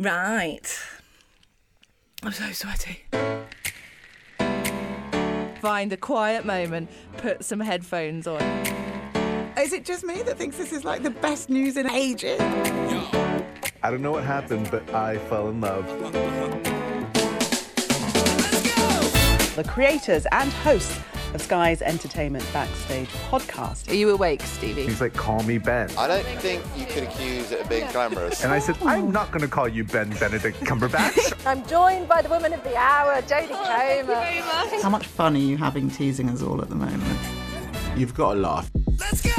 [0.00, 0.62] Right.
[2.22, 3.04] I'm so sweaty.
[5.60, 6.88] Find a quiet moment,
[7.18, 8.40] put some headphones on.
[9.58, 12.40] Is it just me that thinks this is like the best news in ages?
[12.40, 15.86] I don't know what happened, but I fell in love.
[19.54, 20.98] the creators and hosts
[21.34, 23.90] of Sky's Entertainment Backstage podcast.
[23.90, 24.84] Are you awake, Stevie?
[24.84, 25.90] He's like, call me Ben.
[25.96, 28.42] I don't think you could accuse it of being glamorous.
[28.42, 28.88] And I said, oh.
[28.88, 31.34] I'm not going to call you Ben Benedict Cumberbatch.
[31.46, 34.82] I'm joined by the woman of the hour, Jodie oh, Comer.
[34.82, 37.18] How much fun are you having teasing us all at the moment?
[37.96, 38.70] You've got to laugh.
[38.98, 39.30] Let's go!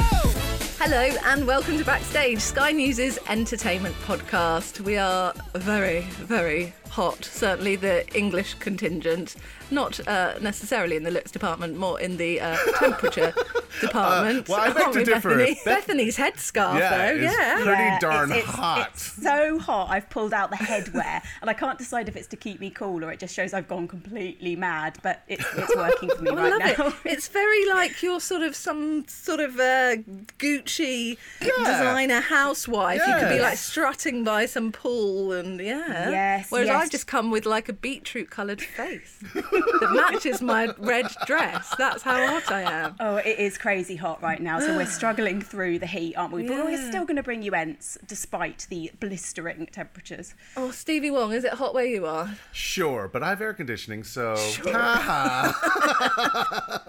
[0.84, 4.80] Hello and welcome to Backstage, Sky News' entertainment podcast.
[4.80, 9.34] We are very, very hot, certainly the English contingent,
[9.70, 13.32] not uh, necessarily in the looks department, more in the uh, temperature
[13.80, 14.46] department.
[14.48, 15.30] well, I beg Aren't to differ.
[15.36, 15.54] Bethany?
[15.64, 17.54] Beth- Bethany's headscarf, though, it's yeah.
[17.54, 18.90] pretty Yeah, darn it's, it's- hot.
[18.92, 19.88] It's so hot.
[19.90, 23.02] I've pulled out the headwear, and I can't decide if it's to keep me cool
[23.04, 24.98] or it just shows I've gone completely mad.
[25.02, 26.86] But it's, it's working for me I right love now.
[26.88, 26.94] it.
[27.06, 29.96] It's very like you're sort of some sort of uh,
[30.38, 33.00] Gucci designer housewife.
[33.06, 36.10] You could be like strutting by some pool and yeah.
[36.10, 36.81] Yes, Whereas yes.
[36.82, 41.72] I've just come with like a beetroot coloured face that matches my red dress.
[41.78, 42.96] That's how hot I am.
[42.98, 46.46] Oh, it is crazy hot right now, so we're struggling through the heat, aren't we?
[46.48, 50.34] But we're still going to bring you ents despite the blistering temperatures.
[50.56, 52.36] Oh, Stevie Wong, is it hot where you are?
[52.50, 54.34] Sure, but I have air conditioning, so.
[54.66, 55.52] Haha.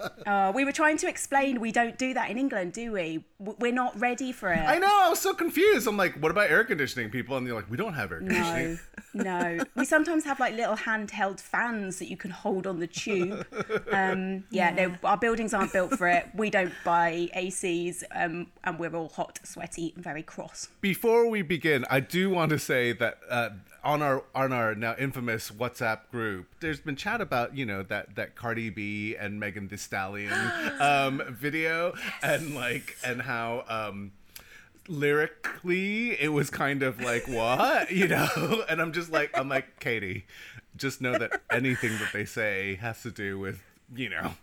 [0.24, 3.22] Uh, we were trying to explain we don't do that in England, do we?
[3.38, 4.58] We're not ready for it.
[4.58, 5.86] I know, I was so confused.
[5.86, 7.36] I'm like, what about air conditioning, people?
[7.36, 8.78] And they're like, we don't have air conditioning.
[9.12, 9.64] No, no.
[9.84, 13.46] We sometimes have like little handheld fans that you can hold on the tube.
[13.92, 16.26] Um, yeah, no, our buildings aren't built for it.
[16.34, 20.68] We don't buy ACs, um, and we're all hot, sweaty, and very cross.
[20.80, 23.50] Before we begin, I do want to say that uh,
[23.84, 28.14] on our on our now infamous WhatsApp group, there's been chat about you know that
[28.14, 30.32] that Cardi B and Megan Thee Stallion
[30.80, 33.64] um, video, and like and how.
[33.68, 34.12] Um,
[34.88, 37.90] lyrically it was kind of like what?
[37.94, 38.64] You know?
[38.68, 40.26] And i'm just like i'm like katie
[40.76, 43.62] just know that anything that they say has to do with
[43.94, 44.34] you know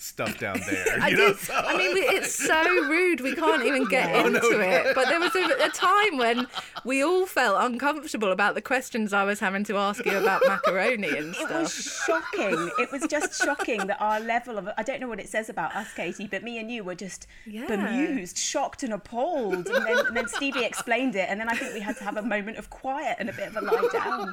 [0.00, 1.50] stuff down there I you know did.
[1.50, 3.20] I mean, we, it's so rude.
[3.20, 4.60] We can't even get Oh, into no.
[4.60, 4.94] it.
[4.94, 6.46] But there was a, a time when
[6.84, 11.08] we all felt uncomfortable about the questions I was having to ask you about macaroni
[11.18, 11.50] and stuff.
[11.50, 11.72] It was
[12.06, 12.70] shocking.
[12.78, 15.74] It was just shocking that our level of I don't know what it says about
[15.74, 17.66] us, Katie, but me and you were just Yeah.
[17.66, 19.66] bemused, shocked, and appalled.
[19.66, 22.16] And then, and then Stevie explained it, and then I think we had to have
[22.16, 24.32] a moment of quiet and a bit of a lie down.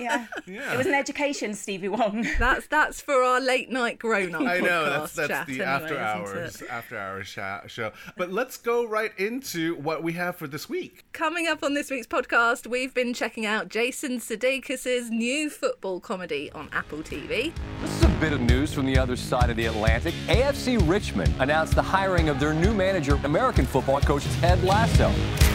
[0.00, 0.26] yeah.
[0.46, 2.26] yeah, it was an education, Stevie Wong.
[2.38, 4.42] That's that's for our late night grown up.
[4.42, 7.26] I know that's that's chat the anyway, after isn't hours after hours
[7.70, 7.92] show.
[8.16, 11.04] But let's go right into what we have for this week.
[11.12, 16.50] Coming up on this week's podcast, we've been checking out Jason Sudeikis' new football comedy
[16.52, 17.52] on Apple TV.
[17.80, 20.14] This is a bit of news from the other side of the Atlantic.
[20.26, 25.12] AFC Richmond announced the hiring of their new manager, American football coach Ted Lasso.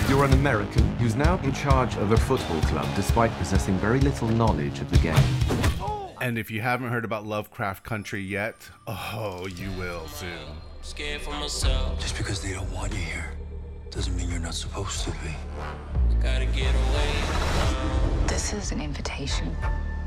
[0.09, 4.27] You're an American who's now in charge of a football club despite possessing very little
[4.27, 5.82] knowledge of the game.
[6.23, 8.55] And if you haven't heard about Lovecraft Country yet,
[8.87, 10.29] oh, you will soon.
[10.81, 13.33] Scared for myself, Just because they don't want you here
[13.91, 15.35] doesn't mean you're not supposed to be.
[16.21, 17.11] gotta get away.
[18.27, 19.53] This is an invitation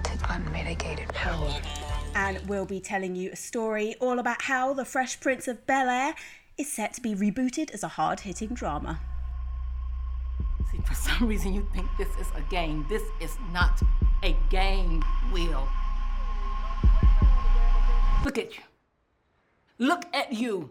[0.04, 1.54] to unmitigated power.
[2.14, 5.90] And we'll be telling you a story all about how The Fresh Prince of Bel
[5.90, 6.14] Air
[6.56, 9.00] is set to be rebooted as a hard hitting drama.
[10.72, 12.86] See, for some reason you think this is a game.
[12.88, 13.82] This is not
[14.22, 15.68] a game, Will.
[18.24, 18.62] Look at you.
[19.78, 20.70] Look at you.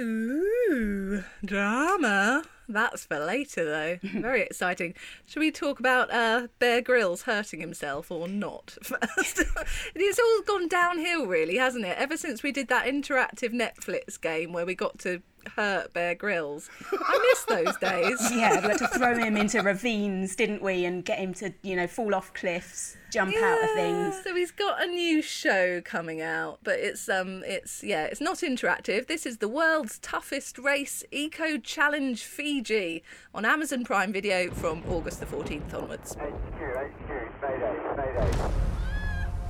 [0.00, 2.44] Ooh, drama.
[2.68, 3.98] That's for later, though.
[4.20, 4.94] Very exciting.
[5.26, 9.42] Should we talk about uh, Bear Grylls hurting himself or not first?
[9.94, 11.96] it's all gone downhill, really, hasn't it?
[11.96, 15.22] Ever since we did that interactive Netflix game where we got to
[15.56, 16.70] hurt Bear Grylls.
[16.92, 18.18] I miss those days.
[18.38, 20.84] Yeah, we had to throw him into ravines, didn't we?
[20.84, 24.20] And get him to, you know, fall off cliffs, jump out of things.
[24.22, 28.38] So he's got a new show coming out, but it's um it's yeah, it's not
[28.38, 29.06] interactive.
[29.06, 33.02] This is the world's toughest race eco challenge Fiji
[33.34, 36.16] on Amazon Prime Video from August the 14th onwards.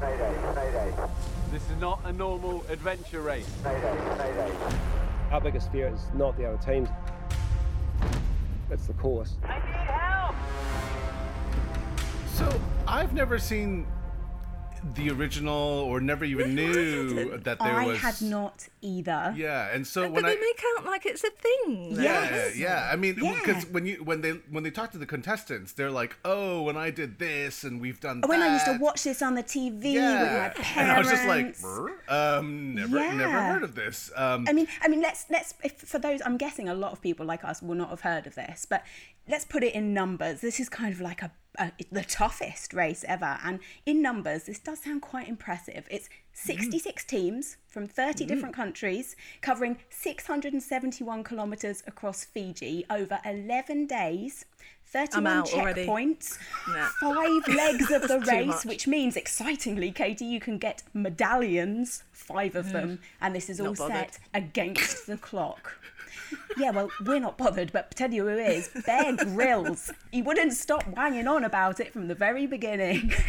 [0.00, 0.94] Mayday, mayday.
[1.50, 3.50] This is not a normal adventure race.
[5.30, 6.88] Our biggest fear is not the other teams.
[8.70, 9.36] It's the course.
[9.44, 10.34] I need help!
[12.34, 13.86] So I've never seen
[14.94, 15.54] the original
[15.88, 17.96] or never even knew that there I was.
[17.96, 19.34] I had not either.
[19.36, 21.94] Yeah, and so But when they I make out like it's a thing.
[21.94, 22.02] though.
[22.02, 22.88] yeah, yeah.
[22.92, 23.34] I mean, Yeah.
[23.34, 26.76] because when you when they when they talk to the contestants, they're like, "Oh, when
[26.76, 29.94] I did this and we've done When I used to watch this on the TV
[29.94, 30.60] with my parents.
[30.76, 31.90] and I was just like, "Brr?
[32.08, 34.10] um, never, never heard of this.
[34.16, 36.20] Um, I mean, I mean, let's let's if, for those.
[36.24, 38.84] I'm guessing a lot of people like us will not have heard of this, but
[39.28, 40.40] let's put it in numbers.
[40.40, 44.58] This is kind of like a, a the toughest race ever, and in numbers, this
[44.58, 45.86] does sound quite impressive.
[45.90, 54.44] It's 66 teams from 30 different countries, covering 671 kilometers across Fiji over 11 days.
[54.90, 56.88] 31 out checkpoints, Nah.
[57.02, 62.72] five legs of the race, which means excitingly, Katie, you can get medallions, five of
[62.72, 64.14] them, and this is all bothered.
[64.14, 65.76] set against the clock.
[66.56, 69.92] Yeah, well, we're not bothered, but tell you who is Bear Grylls.
[70.10, 73.12] He wouldn't stop wanging on about it from the very beginning.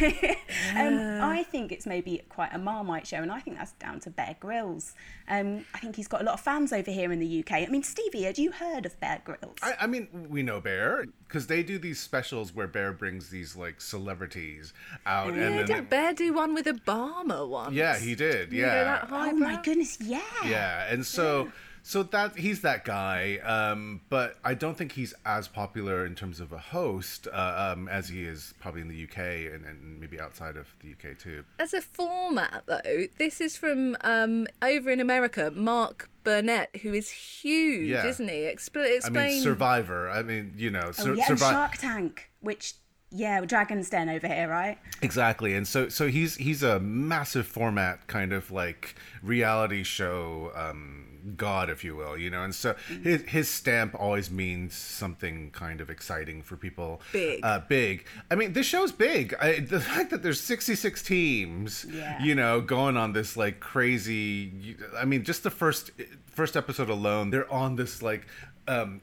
[0.74, 4.10] um, I think it's maybe quite a Marmite show, and I think that's down to
[4.10, 4.94] Bear Grylls.
[5.28, 7.52] Um, I think he's got a lot of fans over here in the UK.
[7.52, 9.58] I mean, Stevie, had you heard of Bear Grylls?
[9.62, 13.54] I, I mean, we know Bear because they do these specials where Bear brings these
[13.54, 14.72] like celebrities
[15.06, 17.74] out, and Yeah, then didn't Bear do one with Obama once?
[17.74, 18.52] yeah, he did.
[18.52, 20.20] You know, Yeah, that oh my goodness, yeah.
[20.44, 21.52] yeah, and so.
[21.82, 26.38] So that he's that guy, um, but I don't think he's as popular in terms
[26.40, 29.18] of a host uh, um, as he is probably in the UK
[29.52, 31.44] and, and maybe outside of the UK too.
[31.58, 37.10] As a format, though, this is from um, over in America, Mark Burnett, who is
[37.10, 38.06] huge, Yeah.
[38.06, 38.40] isn't he?
[38.42, 39.16] Expl- explain.
[39.16, 40.10] I mean, Survivor.
[40.10, 42.74] I mean, you know, Oh, yeah, and Survi- Shark Tank, which,
[43.10, 44.78] yeah, Dragon's Den over here, right?
[45.02, 51.06] Exactly, and so so he's he's a massive format kind of like reality show um,
[51.36, 55.80] god, if you will, you know, and so his his stamp always means something kind
[55.80, 57.00] of exciting for people.
[57.12, 57.40] Big.
[57.44, 58.04] uh, big.
[58.30, 59.34] I mean, this show's big.
[59.40, 62.22] I, the fact that there's 66 teams, Yeah.
[62.22, 64.76] you know, going on this like crazy.
[64.96, 65.90] I mean, just the first
[66.26, 68.26] first episode alone, they're on this like.
[68.68, 69.02] Um,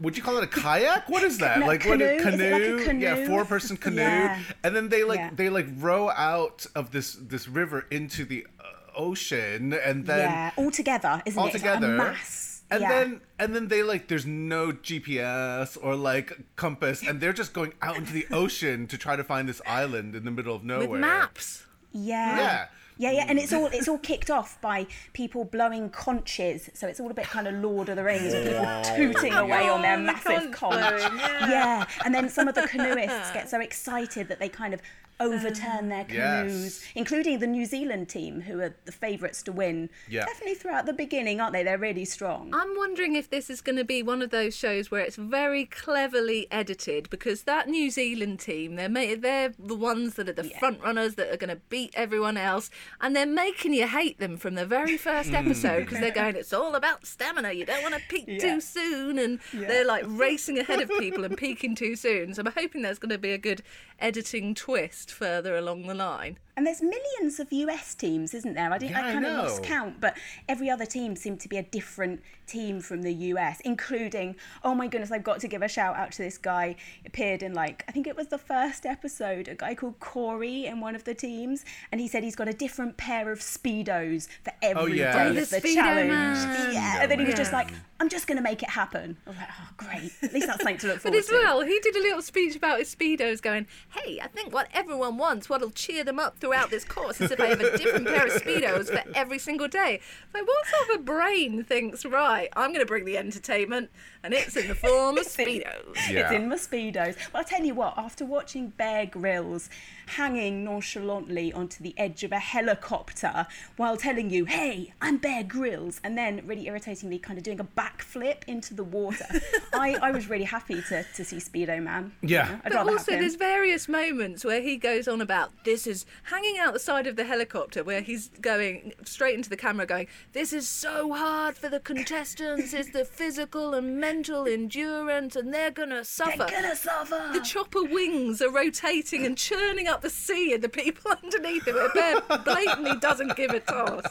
[0.00, 1.08] would you call it a kayak?
[1.08, 1.60] What is that?
[1.60, 2.00] No, like what?
[2.02, 2.76] A canoe?
[2.76, 3.00] Like canoe?
[3.02, 4.38] Yeah, four person canoe Yeah.
[4.62, 5.30] and then they like Yeah.
[5.34, 8.64] they like row out of this this river into the uh,
[8.96, 11.54] ocean and then yeah, all together, isn't all it?
[11.54, 12.62] Like together a mass.
[12.70, 12.88] and yeah.
[12.88, 17.72] then and then they like there's no gps or like compass and they're just going
[17.82, 20.88] out into the ocean to try to find this island in the middle of nowhere
[20.88, 21.66] with maps.
[21.92, 22.38] Yeah.
[22.38, 22.66] Yeah.
[22.96, 23.58] Yeah, yeah, and it's mm.
[23.58, 27.48] all it's all kicked off by people blowing conches, so it's all a bit kind
[27.48, 31.00] of Lord of the Rings, with people tooting away on their Oh, the massive conch
[31.00, 31.00] conch.
[31.18, 31.48] yeah.
[31.48, 34.80] Yeah, and then some of the canoeists get so excited that they kind of
[35.20, 36.42] overturn their um, Yes.
[36.42, 39.90] canoes, including the New Zealand team, who are the favourites to win.
[40.08, 40.24] Yeah.
[40.24, 41.62] Definitely throughout the beginning, aren't they?
[41.62, 42.50] They're really strong.
[42.52, 45.66] I'm wondering if this is going to be one of those shows where it's very
[45.66, 50.82] cleverly edited because that New Zealand team, they're they're the ones that are the front
[50.82, 52.70] runners that are going to beat everyone else,
[53.00, 55.36] and they're making you hate them from the very first hmm.
[55.36, 57.52] episode because they're going, it's all about stamina.
[57.52, 58.38] You don't want to peak Yeah.
[58.38, 62.34] too soon, and they're like racing ahead of people and peaking too soon.
[62.34, 63.62] So I'm hoping there's going to be a good
[63.98, 66.38] editing twist further along the line.
[66.56, 68.72] And there's millions of US teams, isn't there?
[68.72, 70.16] I, didn't, Yeah, I I kind of lost count, but
[70.48, 74.86] every other team seemed to be a different team from the US, including, oh my
[74.86, 76.76] goodness, I've got to give a shout out to this guy.
[77.04, 80.80] Appeared in like, I think it was the first episode, a guy called Corey in
[80.80, 84.52] one of the teams, and he said he's got a different pair of Speedos for
[84.62, 85.26] every day yeah.
[85.28, 86.08] Oh, the of the Speedo challenge.
[86.08, 86.74] man.
[86.74, 89.16] Yeah, and then he was just like, I'm just going to make it happen.
[89.24, 90.12] I was like, oh, great.
[90.22, 91.10] At least that's something to look forward to.
[91.10, 91.32] But as to.
[91.34, 95.16] well, he did a little speech about his speedos, going, "Hey, I think what everyone
[95.16, 98.26] wants, what'll cheer them up throughout this course, is if I have a different pair
[98.26, 100.00] of speedos for every single day."
[100.32, 102.48] Like, what sort of a brain thinks, right?
[102.56, 103.90] I'm going to bring the entertainment,
[104.24, 105.94] and it's in the form of speedos.
[106.10, 106.20] Yeah.
[106.20, 107.16] It's in my speedos.
[107.32, 107.96] Well, I'll tell you what.
[107.98, 109.68] After watching Bear Grylls
[110.06, 116.00] hanging nonchalantly onto the edge of a helicopter while telling you, "Hey, I'm Bear Grylls,"
[116.02, 119.26] and then really irritatingly kind of doing a backflip into the water,
[119.74, 122.12] I, I was really happy to, to see Speedo Man.
[122.22, 122.46] Yeah.
[122.46, 125.86] You know, I'd But also, have there's various moments where he goes on about this
[125.86, 129.84] is hanging out the side of the helicopter, where he's going straight into the camera,
[129.84, 132.72] going, "This is so hard for the contestants.
[132.72, 134.13] It's the physical and mental
[134.46, 136.38] endurance, and they're gonna suffer.
[136.38, 137.30] They're gonna suffer.
[137.32, 141.94] The chopper wings are rotating and churning up the sea, and the people underneath it,
[141.94, 144.04] Bear blatantly doesn't give a toss.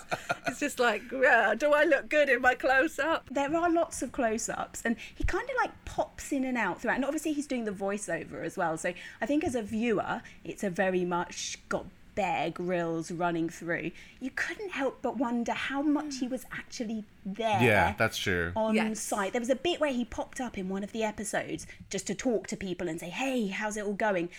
[0.48, 3.30] It's just like, yeah, do I look good in my close-up?
[3.32, 6.96] there are lots of close-ups and he kind of like pops in and out throughout
[6.96, 10.64] and obviously he's doing the voiceover as well so i think as a viewer it's
[10.64, 16.18] a very much got Bear Grylls running through you couldn't help but wonder how much
[16.20, 16.32] he mm.
[16.32, 18.52] was actually there Yeah, that's true.
[18.56, 19.00] on Yes.
[19.00, 22.08] site there was a bit where he popped up in one of the episodes just
[22.08, 24.30] to talk to people and say hey how's it all going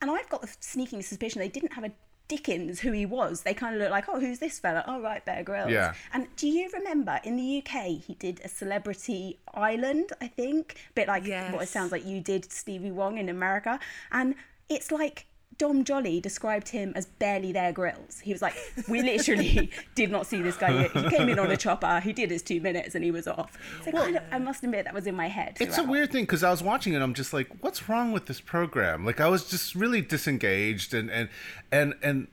[0.00, 1.92] and i've got the sneaking suspicion they didn't have a
[2.26, 3.42] Dickens who he was.
[3.42, 4.82] They kind of look like, oh, who's this fella?
[4.86, 5.70] Oh, right, Bear Grylls.
[5.70, 5.92] Yeah.
[6.12, 10.10] And do you remember in the UK he did a Celebrity Island?
[10.20, 13.78] I think, a bit like what it sounds like you did Stevie Wong in America,
[14.10, 14.34] and
[14.68, 15.26] it's like.
[15.58, 18.20] Dom Jolly described him as barely there Grylls.
[18.20, 18.54] He was like,
[18.88, 20.92] We literally did not see this guy yet.
[20.92, 23.56] He came in on a chopper, he did his two minutes, and he was off.
[23.84, 25.56] So kind of, I must admit, that was in my head.
[25.60, 27.02] It's a weird thing because I was watching it.
[27.02, 29.04] I'm just like, what's wrong with this program?
[29.04, 31.28] Like, I was just really disengaged, and and
[31.70, 32.28] and and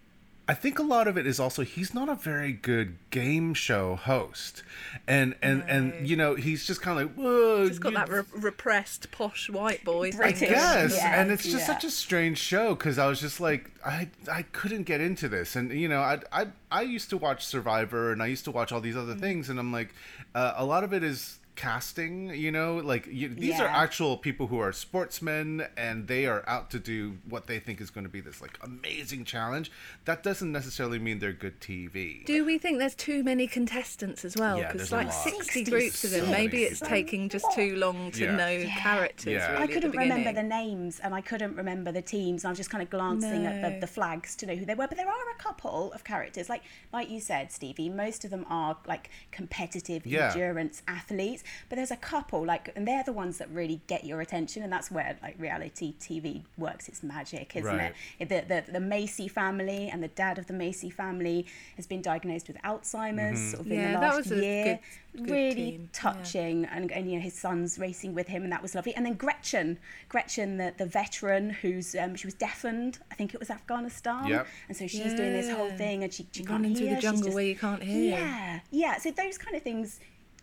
[0.48, 3.96] I think a lot of it is also he's not a very good game show
[3.96, 4.64] host,
[5.08, 8.10] and and and you know he's just kind of like, whoa, Just got you- that
[8.10, 10.08] re- repressed posh white boy.
[10.22, 10.50] I thing.
[10.50, 11.66] guess, Yes, and it's just yeah.
[11.66, 15.56] such a strange show because I was just like, I I couldn't get into this,
[15.56, 18.72] and you know, I I I used to watch Survivor, and I used to watch
[18.72, 19.22] all these other Mm-hmm.
[19.22, 19.94] things, and I'm like,
[20.36, 24.48] uh, a lot of it is casting you know like you, these are actual people
[24.48, 28.10] who are sportsmen and they are out to do what they think is going to
[28.10, 29.72] be this like amazing challenge
[30.06, 34.36] that doesn't necessarily mean they're good tv Do we think there's too many contestants as
[34.36, 34.58] well?
[34.58, 35.44] Yeah, Because there's a like lot.
[35.44, 36.90] 60 groups of them, So maybe it's people.
[36.98, 38.36] taking just too long to Yeah.
[38.36, 38.80] know Yeah.
[38.80, 39.34] characters.
[39.34, 39.52] Yeah.
[39.52, 42.44] Really, I couldn't remember the names and I couldn't remember the teams.
[42.44, 44.88] I was just kind of glancing at the, the flags to know who they were.
[44.88, 47.90] But there are a couple of characters, like like you said, Stevie.
[47.90, 50.32] Most of them are like competitive Yeah.
[50.32, 51.44] endurance athletes.
[51.70, 54.72] But there's a couple, like, and they're the ones that really get your attention, and
[54.72, 57.94] that's where like reality TV works its magic, isn't Right.
[58.20, 58.30] it?
[58.30, 62.48] The, the the Macy family and the dad of the Macy family has been diagnosed
[62.48, 63.50] with Alzheimer's Mm-hmm.
[63.52, 64.64] sort of in Yeah, the that last was a year.
[64.66, 64.80] good-
[65.14, 65.88] good really team, yeah.
[65.92, 69.06] touching and, and you know his son's racing with him and that was lovely and
[69.06, 69.78] then gretchen
[70.08, 74.48] gretchen the, the veteran who's um, she was deafened i think it was afghanistan Yep.
[74.70, 76.96] and so she's doing this whole thing and she, she Run can't into the hear,
[76.96, 78.12] she's jungle just- where you can't hear.
[78.20, 80.00] yeah yeah so those kind of things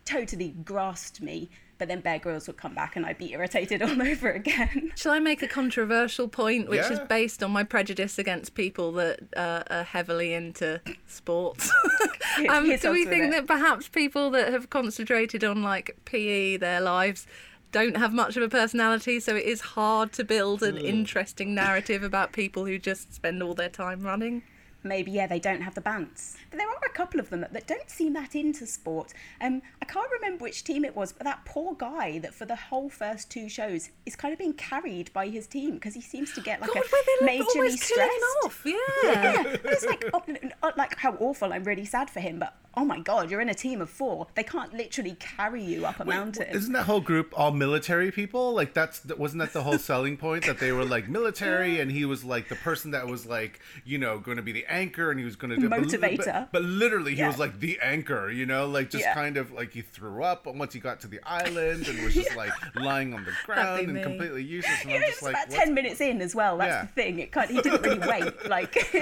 [0.08, 4.02] totally grasped me but then bear grylls would come back and i'd be irritated all
[4.02, 8.54] over again Shall I make a controversial point, which is based on my prejudice against
[8.54, 11.70] people that uh, are heavily into sports?
[12.48, 13.30] um, do we think it.
[13.30, 17.28] that perhaps people that have concentrated on like PE their lives
[17.70, 22.02] don't have much of a personality, so it is hard to build an interesting narrative
[22.02, 24.42] about people who just spend all their time running?
[24.82, 27.52] Maybe yeah they don't have the bants but there are a couple of them that,
[27.52, 31.24] that don't seem that into sport um i can't remember which team it was but
[31.24, 35.12] that poor guy that for the whole first two shows is kind of being carried
[35.12, 37.56] by his team because he seems to get like God, a where they're like majorly
[37.56, 38.62] almost killing him stressed off.
[38.64, 38.74] Yeah.
[39.04, 41.52] yeah, and it's like, oh, n- n- like how awful.
[41.52, 44.26] I'm really sad for him, but oh my god, you're in a team of four.
[44.34, 46.48] They can't literally carry you up a mountain.
[46.50, 48.52] Isn't that whole group all military people?
[48.52, 52.04] Like that's wasn't that the whole selling point that they were like military, and he
[52.04, 55.18] was like the person that was like you know going to be the anchor, and
[55.18, 56.24] he was going to do but- Motivator.
[56.50, 57.28] But, but literally, he Yeah.
[57.28, 58.30] was like the anchor.
[58.30, 59.14] You know, like just Yeah.
[59.14, 62.34] kind of like he threw up once he got to the island and was just
[62.36, 64.02] like lying on the ground and me.
[64.02, 64.80] completely useless.
[64.82, 66.56] And You I'm know, just it's like, about ten minutes in as well.
[66.58, 66.82] That's Yeah.
[66.82, 67.18] the thing.
[67.18, 68.34] It can't, he didn't really wait.
[68.48, 68.72] Like,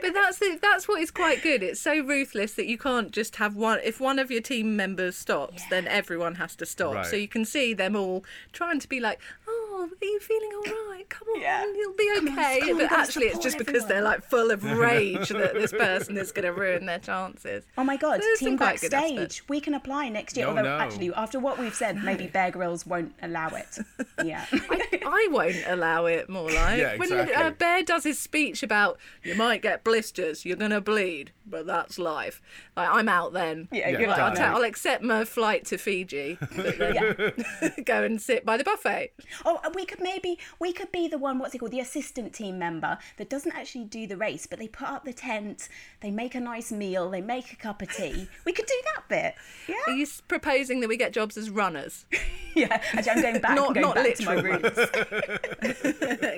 [0.00, 0.60] But that's it.
[0.60, 1.62] That's what is quite good.
[1.62, 3.78] It's so ruthless that you can't just have one.
[3.82, 6.94] If one of your team members stops, then everyone has to stop.
[6.94, 7.06] Right.
[7.06, 9.53] So you can see them all trying to be like, "Oh,
[9.90, 11.04] are you feeling all right?
[11.08, 11.64] Come on, Yeah.
[11.64, 15.28] you'll be okay." on, but actually, it's support just because they're like full of rage
[15.30, 17.64] that this person is going to ruin their chances.
[17.78, 19.42] oh my god, There's team some quite good backstage.
[19.48, 20.46] We can apply next year.
[20.46, 20.78] No, Although no.
[20.78, 23.78] actually, after what we've said, maybe Bear Grylls won't allow it.
[24.24, 24.46] Yeah.
[24.50, 29.34] I won't allow it more like Yeah, when uh, Bear does his speech about you
[29.34, 32.40] might get blisters, you're gonna bleed, but that's life.
[32.76, 33.68] Like I'm out then.
[33.70, 34.50] Yeah, Yeah, you're Like, like, I'll, done.
[34.52, 36.38] ta- I'll accept my flight to Fiji,
[37.84, 39.12] go and sit by the buffet.
[39.44, 41.38] Oh, we could maybe we could be the one.
[41.38, 41.70] What's it called?
[41.72, 45.12] The assistant team member that doesn't actually do the race, but they put up the
[45.12, 45.68] tent,
[46.00, 48.28] they make a nice meal, they make a cup of tea.
[48.44, 49.34] We could do that bit.
[49.68, 49.76] Yeah.
[49.86, 52.06] Are you proposing that we get jobs as runners?
[52.54, 52.80] yeah.
[52.92, 53.54] Actually, I'm going back.
[53.56, 54.60] Not- I'm going not back to my literal.
[54.60, 54.90] roots.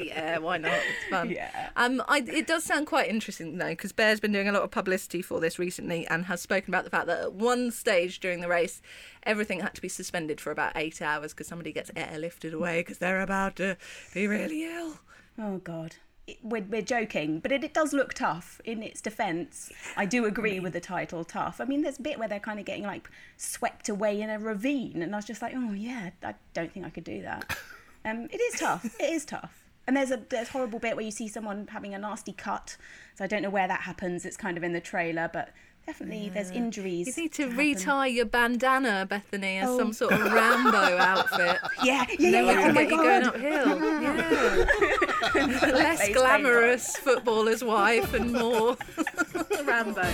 [0.06, 0.72] yeah, why not?
[0.72, 1.30] It's fun.
[1.30, 1.70] Yeah.
[1.76, 4.70] Um, I, it does sound quite interesting though, because Bear's been doing a lot of
[4.70, 8.40] publicity for this recently and has spoken about the fact that at one stage during
[8.40, 8.82] the race,
[9.22, 12.98] everything had to be suspended for about eight hours because somebody gets airlifted away because
[12.98, 13.76] they're about to
[14.14, 14.98] be really ill.
[15.38, 15.96] Oh God.
[16.42, 18.60] We're, we're joking, but it, it does look tough.
[18.64, 22.18] In its defence, I do agree with the title "tough." I mean, there's a bit
[22.18, 25.40] where they're kind of getting like swept away in a ravine, and I was just
[25.40, 27.56] like, "Oh yeah, I don't think I could do that."
[28.06, 28.96] Um, it is tough.
[29.00, 29.64] It is tough.
[29.86, 32.76] And there's a there's a horrible bit where you see someone having a nasty cut.
[33.16, 34.24] So I don't know where that happens.
[34.24, 35.50] It's kind of in the trailer, but
[35.86, 37.16] definitely there's injuries.
[37.16, 37.56] You need to happen.
[37.56, 39.78] retie your bandana, Bethany, as Oh.
[39.78, 41.58] some sort of Rambo outfit.
[41.84, 42.30] Yeah, yeah, yeah.
[42.30, 42.60] Then we yeah.
[42.62, 44.02] can Oh my get you going uphill.
[44.02, 45.72] Yeah.
[45.72, 48.76] Less glamorous footballer's wife and more
[49.64, 50.06] Rambo.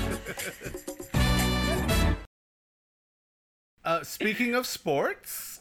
[3.84, 5.60] Uh, speaking of sports,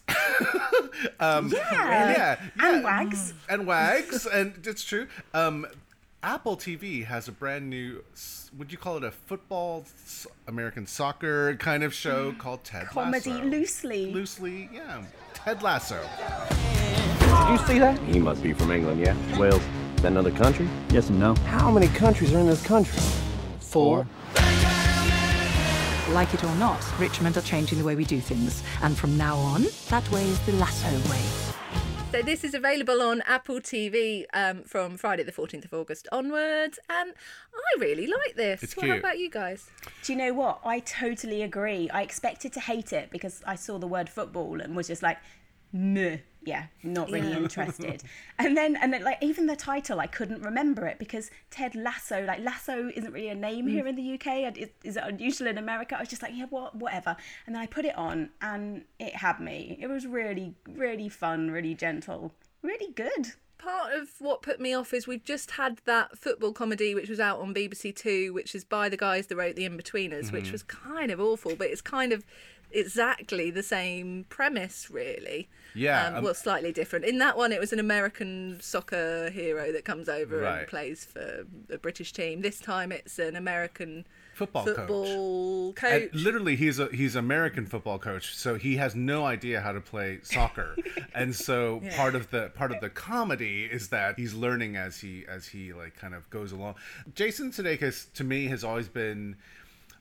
[1.19, 2.11] um, Yeah.
[2.11, 3.33] yeah, And wags.
[3.49, 5.07] and wags, and it's true.
[5.33, 5.65] Um,
[6.23, 9.85] Apple TV has a brand new, s- would you call it a football,
[10.47, 12.37] American soccer kind of show mm.
[12.37, 13.43] called Ted Comedy Lasso?
[13.45, 14.13] loosely.
[14.13, 15.01] Loosely, yeah.
[15.33, 15.99] Ted Lasso.
[16.49, 17.97] Did you see that?
[18.03, 19.15] He must be from England, yeah?
[19.39, 19.63] Wales.
[19.95, 20.69] Is that another country?
[20.91, 21.33] Yes and no.
[21.47, 23.01] How many countries are in this country?
[23.59, 24.05] Four.
[26.11, 28.61] Like it or not, Richmond are changing the way we do things.
[28.83, 31.50] And from now on, that way is the lasso way.
[32.11, 36.77] So this is available on Apple TV um, from Friday the 14th of August onwards,
[36.89, 37.13] and
[37.53, 38.61] I really like this.
[38.63, 38.99] It's Well, How cute.
[39.03, 39.69] about you guys?
[40.03, 40.59] Do you know what?
[40.65, 41.89] I totally agree.
[41.89, 45.19] I expected to hate it because I saw the word football and was just like,
[45.71, 46.17] meh.
[46.43, 47.37] Yeah, not really Yeah.
[47.37, 48.01] interested.
[48.39, 52.25] And then, and then, like, even the title, I couldn't remember it because Ted Lasso,
[52.25, 54.27] like, Lasso isn't really a name here in the UK.
[54.45, 55.95] and it- Is it unusual in America?
[55.95, 57.15] I was just like, yeah, what, whatever.
[57.45, 59.77] And then I put it on and it had me.
[59.79, 62.33] It was really, really fun, really gentle,
[62.63, 63.33] really good.
[63.59, 67.19] Part of what put me off is we've just had that football comedy which was
[67.19, 70.51] out on BBC Two, which is by the guys that wrote The Inbetweeners, which Mhm.
[70.53, 72.25] was kind of awful, but it's kind of
[72.73, 75.49] exactly the same premise, really.
[75.73, 77.05] Yeah, Um, um, well, slightly different.
[77.05, 80.59] In that one, it was an American soccer hero that comes over Right.
[80.59, 82.41] and plays for a British team.
[82.41, 84.75] This time, it's an American Football coach.
[84.75, 86.13] football And coach.
[86.13, 90.19] literally, he's a he's American football coach, so he has no idea how to play
[90.23, 90.75] soccer,
[91.13, 91.95] and so Yeah.
[91.95, 95.73] part of the part of the comedy is that he's learning as he as he
[95.73, 96.75] like kind of goes along.
[97.13, 99.35] Jason Sudeikis to me has always been.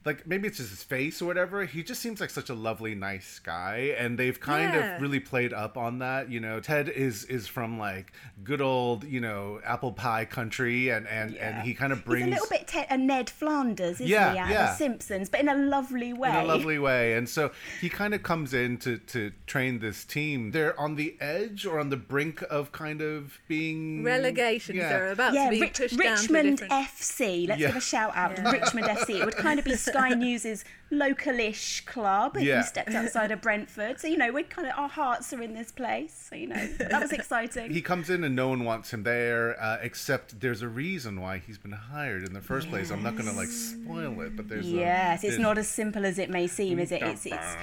[0.05, 1.67] Like maybe it's just his face or whatever.
[1.67, 4.97] He just seems like such a lovely, nice guy, and they've kind Yeah.
[4.97, 6.31] of really played up on that.
[6.31, 11.07] You know, Ted is is from like good old you know apple pie country, and
[11.07, 13.97] and and he kind of brings He's a little bit te- a uh, Ned Flanders,
[13.97, 14.63] isn't Yeah, he, out yeah.
[14.73, 16.31] of The Simpsons, but in a lovely way.
[16.31, 17.13] in a lovely way.
[17.15, 17.51] And so
[17.83, 20.53] he kind of comes in to, to train this team.
[20.53, 24.77] They're on the edge or on the brink of kind of being Relegation.
[24.77, 24.89] Yeah.
[24.89, 26.73] They're about yeah, to be Rich- pushed down to Richmond different.
[26.87, 27.49] FC.
[27.49, 27.67] Let's Yeah.
[27.69, 29.21] give a shout out to Richmond FC.
[29.21, 32.59] It would kind of be Sky News's localish club if Yeah.
[32.59, 34.01] you stepped outside of Brentford.
[34.01, 36.29] So you know, we're kind of our hearts are in this place.
[36.31, 37.71] So you know, that was exciting.
[37.71, 41.39] He comes in and no one wants him there, uh, except there's a reason why
[41.39, 42.91] he's been hired in the first place.
[42.91, 46.05] I'm not gonna like spoil it, but there's a- yes, it's there's- not as simple
[46.05, 47.03] as it may seem, is it?
[47.03, 47.57] It's, it's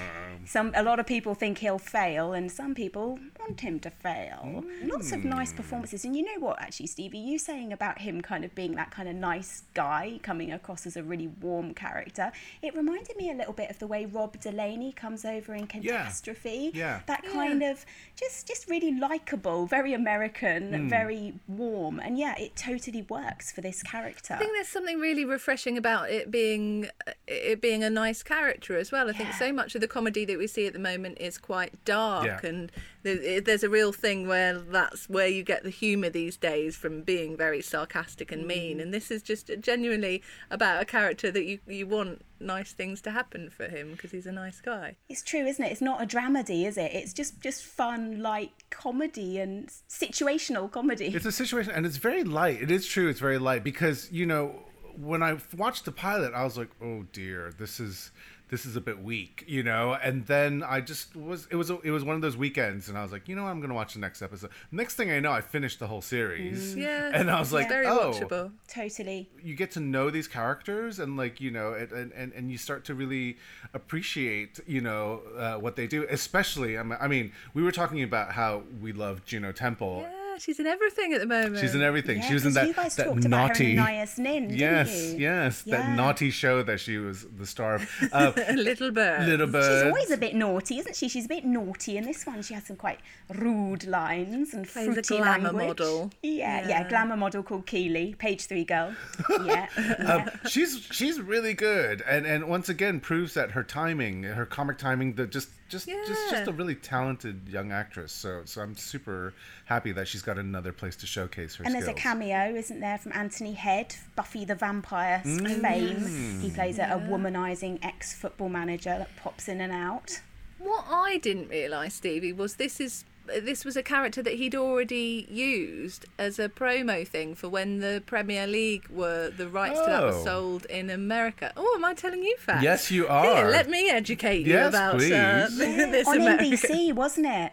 [0.46, 4.62] some a lot of people think he'll fail, and some people want him to fail.
[4.84, 6.60] Lots of nice performances, and you know what?
[6.60, 10.52] Actually, Stevie, you saying about him kind of being that kind of nice guy, coming
[10.52, 12.30] across as a really warm character,
[12.62, 16.70] it reminded me a little bit of the way Rob Delaney comes over in Catastrophe.
[16.74, 17.00] Yeah.
[17.06, 17.84] That kind of
[18.16, 20.90] just just really likable, very American, Mm.
[20.90, 24.34] very warm, and yeah, it totally works for this character.
[24.34, 26.88] I think there's something really refreshing about it being
[27.26, 29.08] it being a nice character as well.
[29.08, 31.82] I think so much of the comedy that we see at the moment is quite
[31.84, 32.40] dark, Yeah.
[32.48, 36.76] and there- there's a real thing where that's where you get the humour these days
[36.76, 38.78] from being very sarcastic and mean.
[38.78, 38.82] Mm.
[38.82, 43.10] And this is just genuinely about a character that you you want nice things to
[43.10, 44.96] happen for him because he's a nice guy.
[45.08, 45.72] It's true, isn't it?
[45.72, 46.92] It's not a dramedy, is it?
[46.92, 51.06] It's just just fun, like comedy and situational comedy.
[51.06, 52.62] It's a situation, and it's very light.
[52.62, 54.64] It is true, it's very light because you know
[55.00, 58.10] when I watched the pilot, I was like, oh dear, this is
[58.50, 59.96] this is a bit weak, you know.
[60.02, 63.02] And then I just was it was it was one of those weekends, and I
[63.02, 64.50] was like, you know, what, I'm gonna watch the next episode.
[64.72, 66.74] Next thing I know, I finished the whole series.
[66.76, 68.52] Yeah, and I was it's like, very oh, watchable.
[68.68, 69.28] Totally.
[69.42, 72.84] you get to know these characters and like you know and and, and you start
[72.86, 73.36] to really
[73.74, 78.02] appreciate you know uh, what they do especially I mean- i mean we were talking
[78.02, 81.58] about how we love juno temple Yeah, she's in everything at the moment.
[81.58, 82.18] She's in everything.
[82.18, 83.76] Yeah, she was in that, you guys that talked about her naughty.
[83.76, 85.18] Anaïs Nin, didn't yes, you?
[85.18, 85.76] yes, Yeah.
[85.78, 87.90] that naughty show that she was the star of.
[88.12, 89.26] Uh, Little bird.
[89.28, 89.64] Little Bird.
[89.84, 91.08] She's always a bit naughty, isn't she?
[91.08, 91.96] She's a bit naughty.
[91.96, 92.98] In this one, she has some quite
[93.34, 95.66] rude lines and Plays a fruity glamour language.
[95.80, 96.10] model.
[96.22, 96.88] Yeah, yeah, Yeah.
[96.88, 98.94] glamour model called Keely, page three girl.
[99.44, 99.66] Yeah,
[100.06, 104.78] um, she's she's really good, and and once again proves that her timing, her comic
[104.78, 108.12] timing, the just just just just a really talented young actress.
[108.12, 109.34] So so I'm super
[109.66, 111.84] happy that she's got another place to showcase her And skills.
[111.86, 115.60] there's a cameo, isn't there, from Anthony Head, Buffy the Vampire Mm.
[115.60, 116.40] fame.
[116.40, 120.20] He plays a, a womanizing ex football manager that pops in and out.
[120.58, 123.04] What I didn't realise, Stevie, was this is
[123.42, 128.02] this was a character that he'd already used as a promo thing for when the
[128.06, 130.24] Premier League were the rights to that were Oh.
[130.24, 131.52] sold in America.
[131.56, 132.62] Oh, am I telling you facts?
[132.62, 133.50] Yes, you Here, are.
[133.50, 135.58] let me educate you Yes, about uh, please.
[135.58, 136.46] this On American.
[136.52, 137.52] NBC, wasn't it?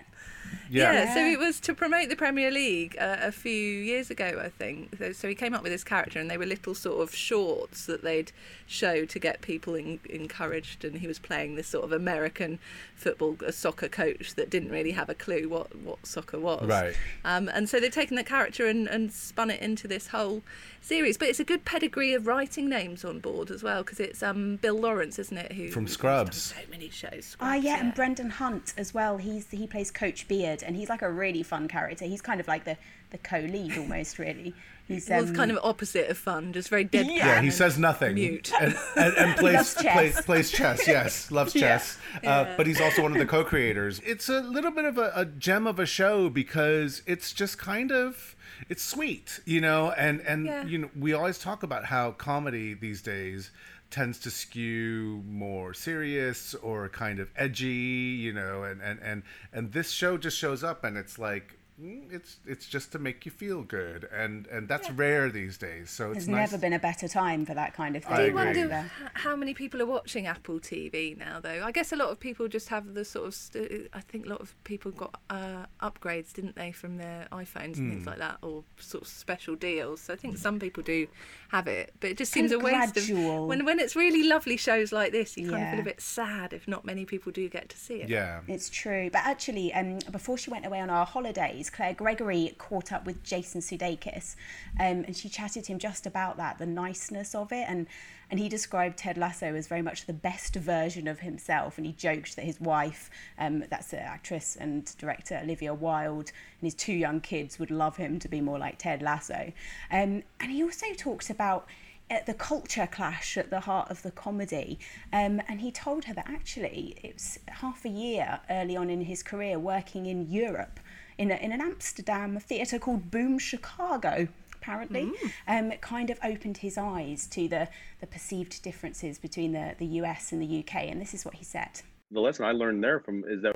[0.69, 0.93] Yeah.
[0.93, 4.49] Yeah, so it was to promote the Premier League uh, a few years ago, I
[4.49, 4.95] think.
[4.97, 7.86] So, so he came up with this character, and they were little sort of shorts
[7.86, 8.32] that they'd
[8.65, 10.84] show to get people in, encouraged.
[10.86, 12.60] And he was playing this sort of American
[12.95, 16.67] football, a soccer coach that didn't really have a clue what, what soccer was.
[16.67, 16.95] Right.
[17.23, 20.41] Um, and so they've taken that character and, and spun it into this whole
[20.82, 21.17] series.
[21.17, 24.58] But it's a good pedigree of writing names on board as well, because it's um,
[24.58, 25.51] Bill Lawrence, isn't it?
[25.51, 26.51] Who From Scrubs.
[26.51, 27.36] done so many shows.
[27.39, 29.17] Ah, yeah, and Brendan Hunt as well.
[29.17, 32.06] He's he plays Coach Beard, and he's like a really fun character.
[32.06, 32.78] He's kind of like the
[33.12, 34.54] the co-lead almost, really.
[34.88, 37.08] He's Well, um, kind of opposite of fun, just very dead.
[37.10, 38.15] Yeah, he says nothing.
[38.15, 38.52] Mute.
[38.62, 39.94] And, and, and plays, chess.
[39.94, 41.32] plays, plays chess, yes.
[41.32, 41.62] Loves Yeah.
[41.62, 41.98] chess.
[42.24, 44.00] Uh, but he's also one of the co creators.
[44.06, 47.91] It's a little bit of a, a gem of a show because it's just kind
[47.91, 48.36] of.
[48.70, 50.63] It's sweet, you know, and and Yeah.
[50.65, 53.52] you know we always talk about how comedy these days
[53.89, 59.71] tends to skew more serious or kind of edgy, you know, and and and and
[59.71, 63.62] this show just shows up and it's like it's it's just to make you feel
[63.62, 65.90] good and and that's rare these days.
[65.90, 66.52] So it's There's nice.
[66.52, 68.14] never been a better time for that kind of thing.
[68.14, 68.34] I I agree.
[68.34, 68.92] wonder either.
[69.04, 71.62] h- how many people are watching Apple TV now, though.
[71.66, 73.34] I guess a lot of people just have the sort of.
[73.36, 77.78] St- I think a lot of people got uh, upgrades, didn't they, from their iPhones
[77.78, 78.10] and things Hmm.
[78.10, 80.00] like that, or sort of special deals.
[80.02, 81.08] So I think some people do
[81.50, 83.44] have it, but it just Kind seems a waste gradual.
[83.44, 85.36] of when when it's really lovely shows like this.
[85.38, 87.96] You kind of feel a bit sad if not many people do get to see
[88.02, 88.08] it.
[88.10, 88.40] yeah.
[88.48, 89.10] It's true.
[89.12, 93.23] But actually, um, before she went away on our holidays, Claire Gregory caught up with
[93.23, 94.36] Jason Sudeikis
[94.80, 97.65] um, and she chatted to him just about that, the niceness of it.
[97.67, 97.88] And,
[98.30, 101.78] and he described Ted Lasso as very much the best version of himself.
[101.78, 106.67] And he joked that his wife, um, that's the actress and director Olivia Wilde, and
[106.67, 109.51] his two young kids would love him to be more like Ted Lasso.
[109.91, 111.67] Um, and he also talked about
[112.10, 114.80] at the culture clash at the heart of the comedy.
[115.12, 119.01] Um, and he told her that actually it was half a year early on in
[119.01, 120.80] his career working in Europe
[121.17, 124.28] in, a, in an Amsterdam theatre called Boom Chicago.
[124.56, 125.12] Apparently,
[125.47, 127.67] um, it kind of opened his eyes to the,
[127.99, 130.86] the perceived differences between the, the US and the UK.
[130.86, 131.82] And this is what he said.
[132.12, 133.56] the lesson I learned there from is that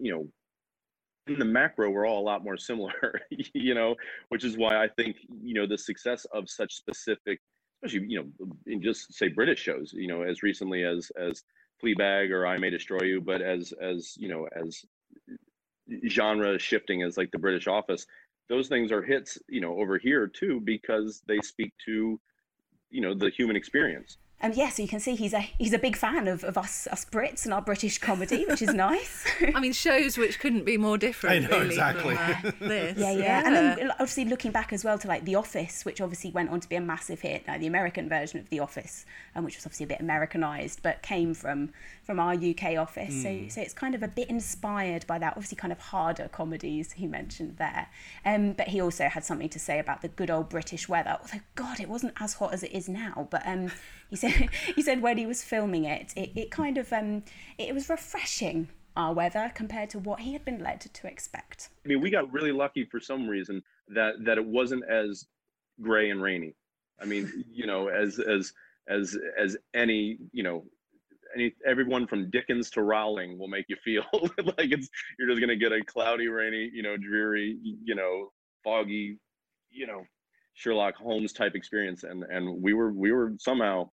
[0.00, 0.28] you know
[1.26, 3.20] in the macro we're all a lot more similar
[3.54, 3.94] you know
[4.28, 7.40] which is why I think you know the success of such specific
[7.84, 11.42] especially you know in just say British shows you know as recently as as
[11.82, 14.84] Fleabag or I May Destroy You but as as you know as
[16.08, 18.06] genre shifting as like the British Office
[18.48, 22.20] those things are hits you know over here too because they speak to
[22.90, 25.78] you know the human experience And yeah, so you can see he's a he's a
[25.78, 29.24] big fan of, of us us Brits and our British comedy, which is nice.
[29.54, 31.44] I mean, shows which couldn't be more different.
[31.44, 32.16] I know, really, exactly.
[32.16, 32.98] From, uh, this.
[32.98, 36.32] Yeah, yeah, And then obviously looking back as well to like The Office, which obviously
[36.32, 39.44] went on to be a massive hit, like the American version of The Office, um,
[39.44, 41.70] which was obviously a bit Americanized, but came from
[42.02, 43.22] from our UK office.
[43.22, 45.34] So so it's kind of a bit inspired by that.
[45.36, 47.88] Obviously, kind of harder comedies he mentioned there.
[48.24, 51.16] Um, but he also had something to say about the good old British weather.
[51.20, 53.28] Although God, it wasn't as hot as it is now.
[53.30, 53.70] But um,
[54.12, 57.24] he said he said when he was filming it, it, it kind of um,
[57.58, 61.70] it was refreshing our weather compared to what he had been led to expect.
[61.84, 65.26] I mean, we got really lucky for some reason that that it wasn't as
[65.80, 66.54] gray and rainy.
[67.00, 68.52] I mean, you know, as as
[68.86, 70.64] as as any you know,
[71.34, 75.56] any everyone from Dickens to Rowling will make you feel like it's you're just gonna
[75.56, 78.30] get a cloudy, rainy, you know, dreary, you know,
[78.62, 79.18] foggy,
[79.70, 80.02] you know,
[80.52, 83.90] Sherlock Holmes type experience, and and we were we were somehow,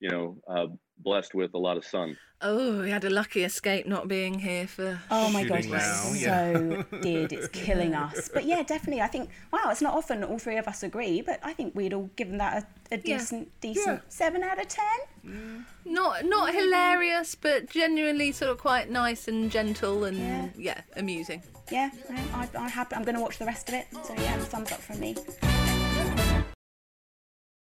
[0.00, 0.66] you know, uh,
[0.98, 2.16] blessed with a lot of sun.
[2.42, 4.98] Oh, we had a lucky escape not being here for.
[5.10, 7.00] Oh my god, Shooting we now, so yeah.
[7.02, 7.32] did.
[7.34, 8.30] It's killing us.
[8.32, 9.02] But yeah, definitely.
[9.02, 11.92] I think wow, it's not often all three of us agree, but I think we'd
[11.92, 13.18] all given that a, a Yeah.
[13.18, 15.66] decent, decent seven out of ten.
[15.84, 20.48] Not not hilarious, but genuinely sort of quite nice and gentle and Yeah.
[20.56, 21.42] yeah, amusing.
[21.70, 22.96] Yeah, I, I, I happy.
[22.96, 23.86] I'm going to watch the rest of it.
[24.02, 25.14] So yeah, thumbs up from me.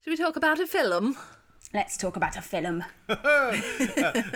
[0.03, 1.17] Should we talk about a film?
[1.75, 2.85] Let's talk about a film.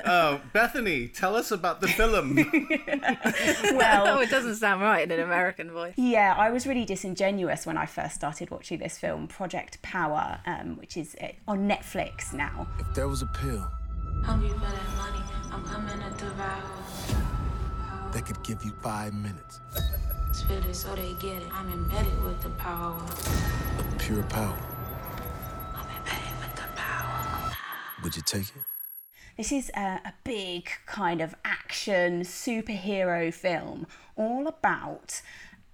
[0.06, 2.36] Uh, Bethany, tell us about the film.
[2.36, 2.46] well,
[2.92, 5.94] oh, Well, it doesn't sound right in an American voice.
[5.96, 10.76] yeah, I was really disingenuous when I first started watching this film, Project Power, um,
[10.76, 12.66] which is uh, on Netflix now.
[12.78, 13.66] If there was a pill
[14.24, 15.20] Hungry for that money,
[15.50, 16.62] I'm coming to devour.
[18.12, 19.60] that could give you five minutes
[20.32, 21.48] Spit it so they get it.
[21.52, 22.94] I'm embedded with the power.
[23.78, 24.56] of pure power,
[28.02, 28.62] would you take it?
[29.36, 35.20] This is a, a big kind of action superhero film, all about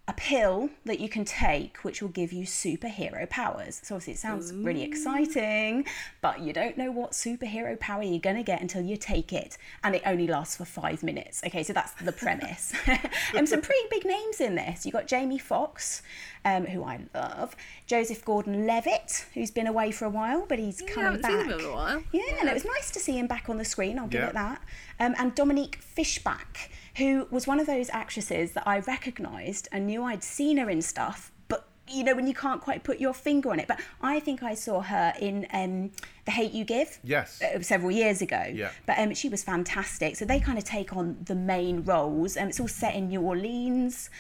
[0.09, 3.81] a pill that you can take which will give you superhero powers.
[3.85, 5.87] So obviously it sounds really exciting,
[6.21, 9.57] but you don't know what superhero power you're going to get until you take it,
[9.85, 11.41] and it only lasts for five minutes.
[11.47, 12.73] Okay, so that's the premise.
[13.37, 14.85] and some pretty big names in this.
[14.85, 16.03] You got Jamie Foxx,
[16.45, 17.55] um, who I love,
[17.87, 21.31] Joseph Gordon-Levitt, who's been away for a while, but he's I coming haven't back.
[21.31, 22.03] seen him in a while.
[22.11, 24.01] Yeah, and it was nice to see him back on the screen.
[24.01, 24.29] I'll give Yeah.
[24.31, 24.63] it that.
[24.99, 30.05] Um, and Dominique Fishback, who was one of those actresses that I recognised and knew
[30.05, 33.51] I'd seen her in stuff, but you know when you can't quite put your finger
[33.51, 33.69] on it.
[33.69, 35.91] But I think I saw her in um,
[36.27, 36.99] The Hate You Give.
[37.03, 37.41] Yes.
[37.43, 38.45] uh, several years ago.
[38.53, 38.71] Yeah.
[38.87, 40.17] But um, she was fantastic.
[40.17, 43.21] So they kind of take on the main roles, and it's all set in New
[43.23, 44.11] Orleans.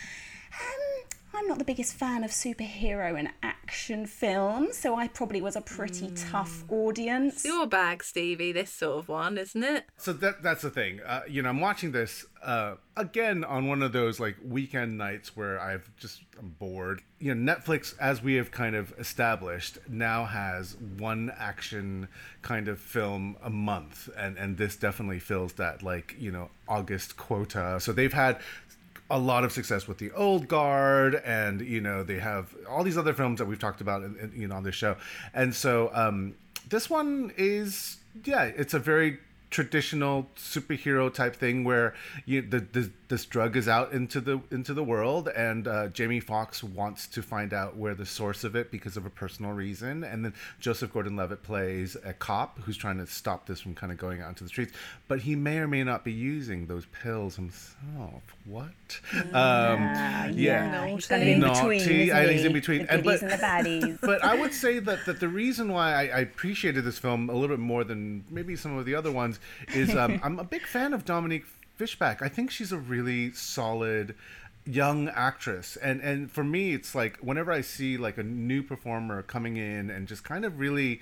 [0.53, 1.02] Um,
[1.35, 5.63] I'm not the biggest fan of superhero and action films, so I probably was a
[5.63, 7.37] pretty tough audience.
[7.37, 9.87] It's your bag, Stevie, this sort of one, isn't it?
[9.97, 11.01] So that that's the thing.
[11.07, 15.37] Uh, you know, I'm watching this uh, again on one of those like weekend nights
[15.37, 17.03] where I've just I'm bored.
[17.19, 22.09] You know, Netflix, as we have kind of established, now has one action
[22.43, 27.17] kind of film a month, and and this definitely fills that like you know August
[27.17, 27.79] quota.
[27.81, 28.39] So they've had
[29.13, 32.97] a lot of success with the old guard and you know they have all these
[32.97, 34.03] other films that we've talked about
[34.35, 34.97] you know on this show.
[35.35, 36.35] And so um
[36.69, 39.19] this one is yeah it's a very
[39.51, 41.95] traditional superhero type thing where
[42.25, 46.19] you the, the this drug is out into the into the world and uh, Jamie
[46.19, 50.03] Foxx wants to find out where the source of it because of a personal reason
[50.03, 53.99] and then Joseph Gordon-Levitt plays a cop who's trying to stop this from kind of
[53.99, 54.73] going out into the streets
[55.09, 58.71] but he may or may not be using those pills himself what
[59.35, 60.31] Ah, um yeah.
[60.33, 62.03] yeah He's kind of in between, Naughty.
[62.05, 63.99] isn't I he's in between The goodies and the baddies.
[64.03, 67.35] but I would say that, that the reason why I, I appreciated this film a
[67.35, 69.39] little bit more than maybe some of the other ones
[69.75, 71.45] is um, I'm a big fan of Dominique
[71.83, 72.23] Fishback.
[72.23, 74.15] I think she's a really solid
[74.65, 79.21] young actress and and for me it's like whenever i see like a new performer
[79.21, 81.01] coming in and just kind of really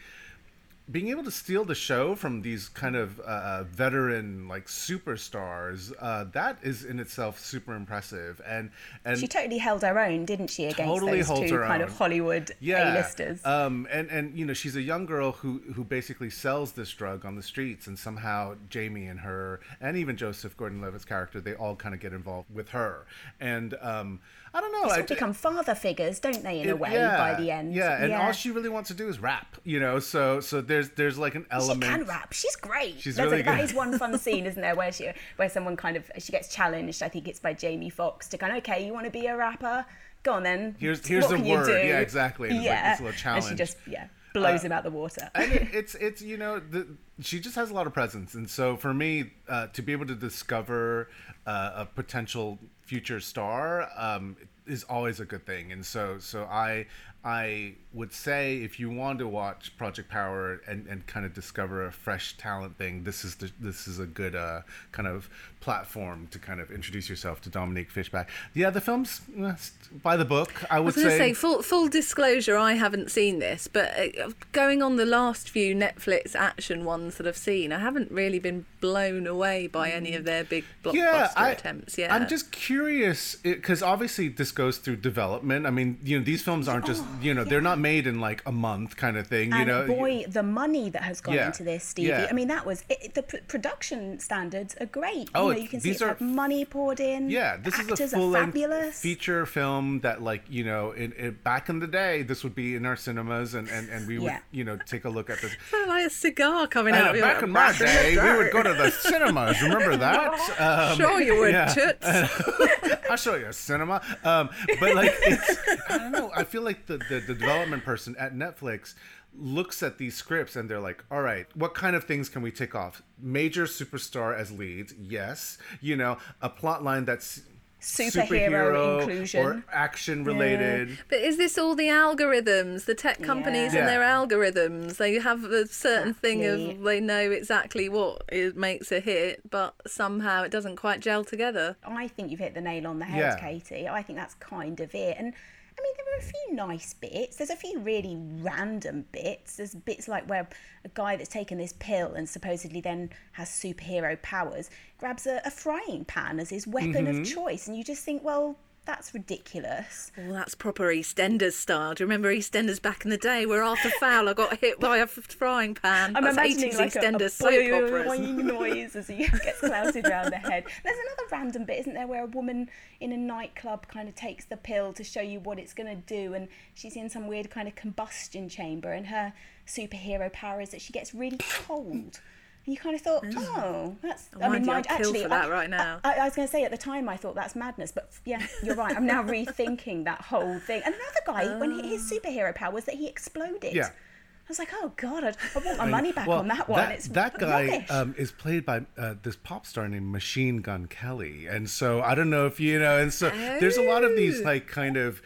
[0.90, 6.24] being able to steal the show from these kind of uh, veteran like superstars uh,
[6.32, 8.70] that is in itself super impressive and
[9.04, 11.88] and she totally held her own, didn't she, against Totally those two kind own.
[11.88, 13.44] of Hollywood yeah A-listers?
[13.44, 17.24] um and and you know she's a young girl who who basically sells this drug
[17.24, 21.76] on the streets and somehow jamie and her and even joseph gordon-levitt's character they all
[21.76, 23.06] kind of get involved with her
[23.40, 24.20] and um
[24.52, 26.92] i don't know They sort I, of become father figures, don't they, in a way,
[26.92, 27.74] yeah, by the end?
[27.74, 30.90] yeah and all she really wants to do is rap you know so so there's
[30.96, 32.32] there's like an element She can rap.
[32.32, 33.00] She's great.
[33.00, 33.64] She's There's really That good.
[33.64, 37.02] is one fun scene, isn't there, where she where someone kind of she gets challenged.
[37.02, 39.36] I think it's by Jamie Foxx to kind of okay, you want to be a
[39.36, 39.84] rapper?
[40.22, 40.76] Go on then.
[40.78, 41.68] Here's- here's What the word.
[41.86, 42.48] Yeah, exactly.
[42.50, 42.90] And it's like Yeah.
[42.96, 45.30] this little And she just yeah blows Uh, him out the water.
[45.34, 46.86] and it, it's it's you know the,
[47.20, 50.06] she just has a lot of presence and so for me uh, to be able
[50.06, 51.08] to discover
[51.46, 56.86] uh, a potential future star um, is always a good thing and so so i
[57.24, 61.86] i would say if you want to watch project power and, and kind of discover
[61.86, 64.60] a fresh talent thing this is the, this is a good uh,
[64.92, 65.28] kind of
[65.60, 69.54] platform to kind of introduce yourself to dominique fishback yeah the film's uh,
[70.02, 72.72] by the book i I would was going to say, say, full, full disclosure, I
[72.72, 77.36] haven't seen this, but uh, going on the last few Netflix action ones that I've
[77.36, 81.98] seen, I haven't really been blown away by any of their big blockbuster I- attempts
[81.98, 82.10] yet.
[82.10, 85.66] I'm just curious because obviously this goes through development.
[85.66, 88.42] I mean, you know, these films aren't just you know they're not made in like
[88.46, 89.50] a month kind of thing.
[89.50, 91.46] You and know, boy, the money that has gone Yeah.
[91.46, 92.08] into this, Stevie.
[92.08, 92.26] Yeah.
[92.30, 95.28] I mean, that was it, the pr- production standards are great.
[95.34, 97.30] Oh, you know, you can see these it's are- like money poured in.
[97.30, 99.00] Yeah, this Actors is a full length fabulous.
[99.00, 102.74] feature film that, like, you know, in, in back in the day, this would be
[102.76, 104.38] in our cinemas, and, and, and we would, Yeah.
[104.52, 105.52] you know, take a look at this.
[105.70, 107.10] Sound like a cigar coming And out.
[107.10, 109.60] of your back in my day, we would go to the cinemas.
[109.62, 110.32] Remember that?
[110.60, 111.66] Um, Sure you would, yeah.
[111.66, 112.06] toots.
[113.10, 114.00] I'll show you a cinema.
[114.24, 116.30] Um, but like, it's, I don't know.
[116.34, 118.94] I feel like the, the, the development person at Netflix
[119.38, 122.50] looks at these scripts and they're like, all right, what kind of things can we
[122.50, 123.00] tick off?
[123.18, 125.56] Major superstar as leads, yes.
[125.80, 127.42] You know, a plot line that's
[127.80, 129.40] Superhero inclusion.
[129.46, 130.98] or action related.
[131.08, 133.80] But is this all the algorithms, the tech companies Yeah.
[133.80, 134.96] and their algorithms?
[134.96, 139.74] They have a certain thing of they know exactly what it makes a hit, but
[139.86, 141.76] somehow it doesn't quite gel together.
[141.84, 143.38] I think you've hit the nail on the head, Yeah.
[143.38, 143.88] Katie.
[143.88, 145.16] I think that's kind of it.
[145.18, 145.32] And
[145.80, 147.36] I mean, there are a few nice bits.
[147.36, 149.56] There's a few really random bits.
[149.56, 150.46] There's bits like where
[150.84, 155.50] a guy that's taken this pill and supposedly then has superhero powers grabs a, a
[155.50, 157.20] frying pan as his weapon Mhm.
[157.20, 157.66] of choice.
[157.66, 160.10] And you just think, well, that's ridiculous.
[160.16, 161.94] Well, that's proper EastEnders style.
[161.94, 165.06] Do you remember EastEnders back in the day where after Fowler got hit by a
[165.06, 166.16] frying pan?
[166.16, 168.20] I'm That's imagining 80s like a, a EastEnders soap operas.
[168.20, 170.64] noise as he gets clouted around the head.
[170.82, 174.46] There's another random bit, isn't there, where a woman in a nightclub kind of takes
[174.46, 177.50] the pill to show you what it's going to do, and she's in some weird
[177.50, 179.32] kind of combustion chamber, and her
[179.66, 182.20] superhero power is that she gets really cold.
[182.70, 184.28] You kind of thought, oh, that's.
[184.40, 185.98] I mind you, mind- kill for that I, right now.
[186.04, 188.46] I, I was going to say at the time I thought that's madness, but yeah,
[188.62, 188.96] you're right.
[188.96, 190.80] I'm now rethinking that whole thing.
[190.84, 193.74] And another guy, when he, his superhero power was that he exploded.
[193.74, 193.86] Yeah.
[193.88, 196.78] I was like, oh god, I'd, I want my money back Well, on that one.
[196.80, 200.86] That, it's that guy um, is played by uh, this pop star named Machine Gun
[200.86, 202.98] Kelly, and so I don't know if you know.
[202.98, 204.44] And so there's a lot of these Oh.
[204.44, 205.22] like kind of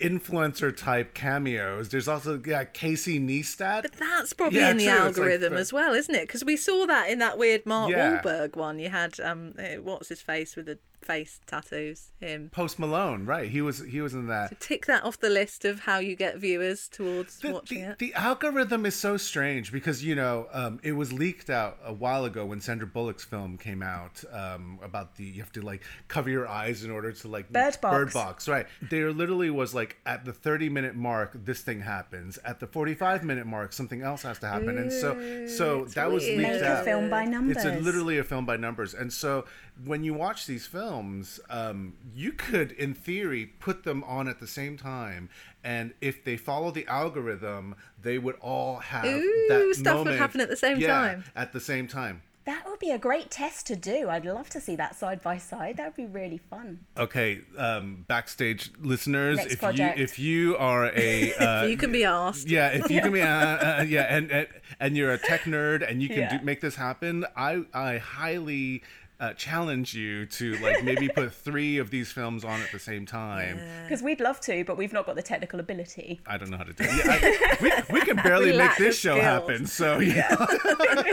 [0.00, 1.88] influencer type cameos.
[1.88, 3.82] There's also yeah Casey Neistat.
[3.82, 6.22] But that's probably Yeah, in the true, it's like algorithm as well, isn't it?
[6.26, 8.20] Because we saw that in that weird Mark Yeah.
[8.22, 8.78] Wahlberg one.
[8.78, 12.10] You had um, eh, what's his face with the face tattoos?
[12.20, 12.50] Him.
[12.52, 13.48] Post Malone, right?
[13.48, 14.60] He was he was in that.
[14.60, 17.98] Tick that off the list of how you get viewers towards The, watching the, it.
[17.98, 22.24] the algorithm is so strange because you know um, it was leaked out a while
[22.24, 26.28] ago when Sandra Bullock's film came out um, about the you have to like cover
[26.30, 27.96] your eyes in order to like Bird Box.
[27.96, 28.66] Bird Box, right?
[28.82, 32.38] There literally was like at the thirty minute mark this thing happens.
[32.38, 36.10] At the forty five minute mark something else has to happen, and so so that
[36.10, 36.38] was weird.
[36.38, 36.84] leaked Make a out.
[36.84, 39.44] film by numbers It's a, literally a film by numbers, and so
[39.84, 44.46] when you watch these films, um, you could, in theory, put them on at the
[44.46, 45.28] same time,
[45.62, 50.40] and if they follow the algorithm, they would all have Ooh, that stuff would happen
[50.40, 51.24] at the same yeah, time.
[51.36, 52.22] At the same time.
[52.48, 54.08] That would be a great test to do.
[54.08, 55.76] I'd love to see that side by side.
[55.76, 56.78] That would be really fun.
[56.96, 59.98] Okay, um, backstage listeners, Next if project.
[59.98, 62.48] you if you are a uh, you can be asked.
[62.48, 64.46] Yeah, if you can be, uh, uh, yeah, and, and
[64.80, 66.38] and you're a tech nerd and you can Yeah.
[66.38, 68.82] do, make this happen, I I highly
[69.20, 73.04] uh, challenge you to like maybe put three of these films on at the same
[73.04, 73.58] time.
[73.82, 76.20] Because we'd love to, but we've not got the technical ability.
[76.26, 76.90] I don't know how to do it.
[77.04, 77.18] Yeah,
[77.60, 79.24] I, we, we can barely We make this show skills.
[79.24, 79.66] happen.
[79.66, 80.36] So yeah,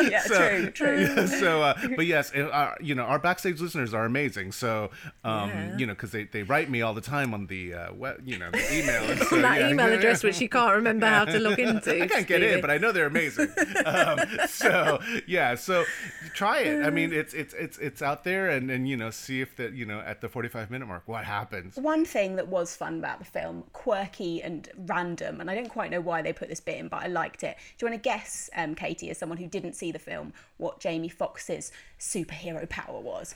[0.10, 1.00] yeah, so, true, true.
[1.02, 4.52] yeah, so, uh, but yes, it, uh, you know, our backstage listeners are amazing.
[4.52, 4.92] So,
[5.24, 5.78] um, Yeah.
[5.78, 8.38] you know, because they, they write me all the time on the, uh, web, you
[8.38, 9.04] know, the email.
[9.10, 10.28] And so, that yeah, email yeah, address yeah.
[10.30, 12.04] which you can't remember how to log into.
[12.04, 13.50] I can't get in, but I know they're amazing.
[13.86, 15.86] um, so yeah, so
[16.34, 16.84] try it.
[16.86, 19.74] I mean, it's it's it's it's out there, and and you know, see if that
[19.74, 21.76] you know at the forty five minute mark what happens.
[21.78, 25.92] One thing that was fun about the film, quirky and random, and I don't quite
[25.92, 27.58] know why they put this bit in, but I liked it.
[27.78, 30.80] Do you want to guess, um, Katie, as someone who didn't see the film, what
[30.80, 33.36] Jamie Foxx's superhero power was?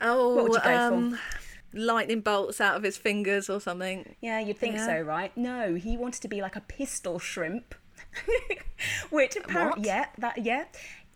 [0.00, 0.94] Oh, What would you go for?
[0.94, 1.18] um,
[1.74, 4.16] lightning bolts out of his fingers or something.
[4.20, 4.86] Yeah, you'd think Yeah.
[4.86, 5.36] so, right?
[5.36, 7.74] No, he wanted to be like a pistol shrimp.
[9.10, 9.86] Which apparently, What?
[9.86, 10.64] yeah, that yeah.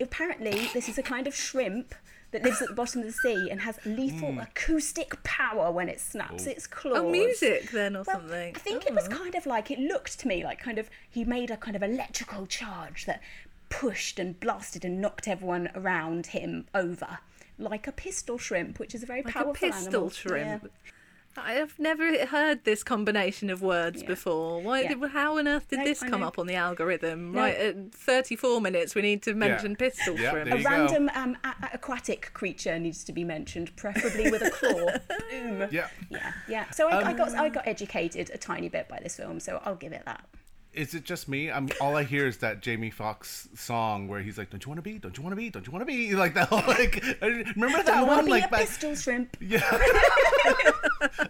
[0.00, 1.94] Apparently, this is a kind of shrimp
[2.34, 4.40] that lives at the bottom of the sea and has lethal hmm.
[4.40, 6.50] acoustic power when it snaps oh.
[6.50, 6.98] its claws.
[6.98, 8.56] Oh, music then or Well, something.
[8.56, 9.16] I think it was Oh.
[9.16, 11.82] kind of like it looked to me like kind of he made a kind of
[11.82, 13.22] electrical charge that
[13.68, 17.18] pushed and blasted and knocked everyone around him over
[17.56, 20.10] like a pistol shrimp, which is a very like a powerful pistol animal.
[20.10, 20.62] shrimp.
[20.64, 20.68] Yeah.
[21.38, 24.08] I have never heard this combination of words Yeah.
[24.08, 24.60] before.
[24.62, 24.80] Why?
[24.82, 24.94] Yeah.
[24.94, 26.26] Did, how on earth did No, this I come know.
[26.28, 27.32] up on the algorithm?
[27.32, 27.40] No.
[27.40, 30.52] Right at 34 minutes, we need to mention pistol Yeah, shrimp.
[30.52, 34.90] A random um, a- a- aquatic creature needs to be mentioned, preferably with a claw.
[35.30, 35.68] Boom.
[35.70, 35.88] Yeah.
[36.10, 36.70] Yeah, yeah.
[36.70, 39.60] So I, I got Um, I got educated a tiny bit by this film, so
[39.64, 40.24] I'll give it that.
[40.72, 41.52] Is it just me?
[41.52, 44.78] I'm all I hear is that Jamie Foxx song where he's like, "Don't you want
[44.78, 44.98] to be?
[44.98, 45.48] Don't you want to be?
[45.48, 46.48] Don't you want to be?" Like that.
[46.48, 48.16] whole, Like, remember that Don't one?
[48.16, 49.36] want be Like a back, pistol shrimp.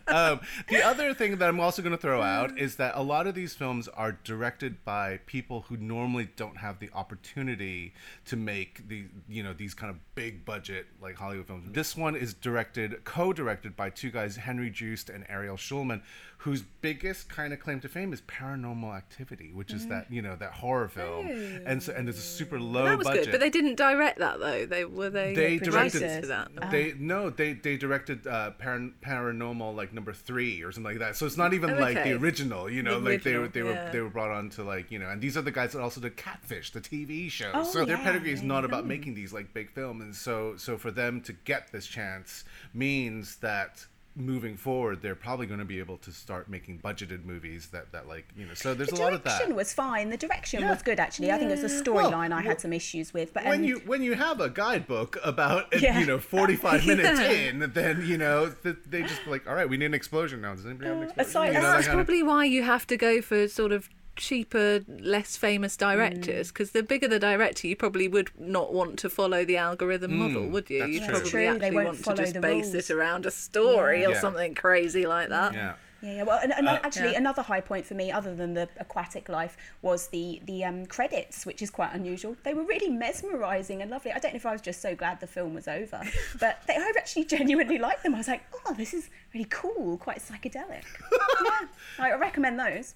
[0.09, 3.27] Um, the other thing that I'm also going to throw out is that a lot
[3.27, 7.93] of these films are directed by people who normally don't have the opportunity
[8.27, 11.69] to make the you know these kind of big budget like Hollywood films.
[11.73, 16.03] This one is directed, co-directed by two guys, Henry Joost and Ariel Schulman,
[16.39, 20.37] whose biggest kind of claim to fame is Paranormal Activity, which is that you know
[20.37, 21.27] that horror film,
[21.67, 23.25] and so and it's a super low that was budget.
[23.25, 24.67] good, but they didn't direct that though.
[24.67, 25.35] They were they.
[25.35, 26.71] They directed to that.
[26.71, 31.17] They no, they they directed uh, Paran- Paranormal like number three or something like that.
[31.17, 32.69] So it's not even Oh, like the original.
[32.71, 33.91] You know, The like they were original, they were yeah.
[33.91, 36.01] they were brought on to like you know, and these are the guys that also
[36.01, 37.51] did Catfish, the TV show.
[37.55, 38.67] Oh, so their pedigree is not yeah.
[38.67, 42.45] about making these like big films, and so so for them to get this chance
[42.73, 47.69] means that moving forward they're probably going to be able to start making budgeted movies
[47.73, 50.09] that that like you know so there's The a lot of that direction was fine.
[50.11, 50.71] The direction Yeah.
[50.71, 51.33] was good, actually.
[51.33, 53.35] I think it was the Well, storyline I had some issues with.
[53.35, 55.99] But when um, you when you have a guidebook about uh, Yeah.
[55.99, 57.31] you know 45 minutes Yeah.
[57.31, 60.55] in then you know th- they just like all right we need an explosion now
[60.55, 62.63] does anybody have an explosion aside- You know, that That's kind of- probably why you
[62.63, 67.67] have to go for sort of cheaper, less famous directors because the bigger the director,
[67.67, 70.85] you probably would not want to follow the algorithm Mm, model, would you?
[70.85, 71.09] You'd true.
[71.15, 72.75] probably True, actually won't want to just base rules.
[72.75, 74.09] it around a story Yeah.
[74.09, 74.21] or Yeah.
[74.21, 75.55] something crazy like that.
[75.55, 75.75] Yeah.
[76.01, 76.23] Yeah, yeah.
[76.25, 77.19] Well, and, and Uh, actually, Yeah.
[77.19, 81.47] another high point for me, other than the aquatic life, was the the um, credits,
[81.47, 82.37] which is quite unusual.
[82.43, 84.13] They were really mesmerising and lovely.
[84.13, 86.03] I don't know if I was just so glad the film was over,
[86.41, 88.15] but they, I actually genuinely liked them.
[88.15, 90.85] I was like, oh, this is really cool, quite psychedelic.
[91.45, 91.61] yeah,
[91.99, 92.95] I recommend those.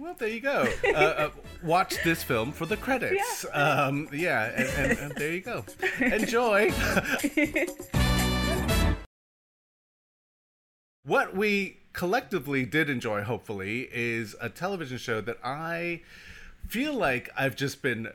[0.00, 0.66] Well, there you go.
[0.82, 1.30] Uh, uh,
[1.62, 3.44] watch this film for the credits.
[3.54, 5.62] Yeah, um, yeah and, and, and there you go.
[6.00, 6.70] Enjoy.
[11.04, 16.00] what we collectively did enjoy, hopefully, is a television show that I
[16.66, 18.08] feel like I've just been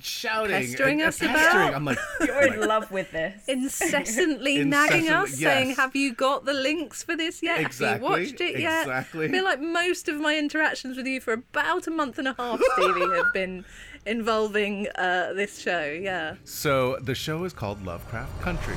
[0.00, 1.74] shouting Pestering and, us and about?
[1.74, 3.42] I'm like, You're in love with this.
[3.48, 7.60] Incessantly nagging Incessantly, us, saying, "Have you got the links for this yet?
[7.60, 9.26] Exactly, Have you watched it yet?" exactly.
[9.26, 12.34] I feel like most of my interactions with you for about a month and a
[12.38, 13.64] half, Stevie, have been
[14.06, 15.84] involving uh, this show.
[15.84, 16.36] Yeah.
[16.44, 18.74] So the show is called Lovecraft Country.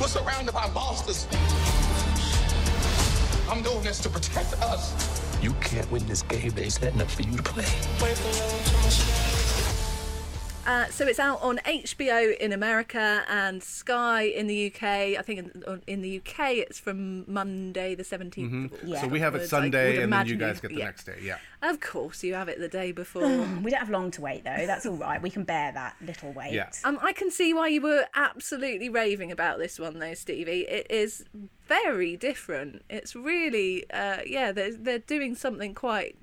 [0.00, 1.26] We're surrounded by monsters.
[3.50, 5.27] I'm doing this to protect us.
[5.40, 9.37] You can't win this game they setting up for you to play.
[10.68, 14.82] Uh, so it's out on HBO in America and Sky in the UK.
[14.82, 18.70] I think in, in the UK it's from Monday the 17th.
[18.70, 19.00] Mhm.
[19.00, 21.16] So we have it Sunday, and then you guys get the next day.
[21.22, 21.38] Yeah.
[21.62, 23.22] Of course, you have it the day before.
[23.62, 24.66] we don't have long to wait though.
[24.66, 25.22] That's all right.
[25.22, 26.52] We can bear that little wait.
[26.52, 26.68] Yeah.
[26.84, 30.66] Um, I can see why you were absolutely raving about this one, though, Stevie.
[30.68, 31.24] It is
[31.66, 32.82] very different.
[32.90, 36.16] It's really, uh, yeah, they're they're doing something quite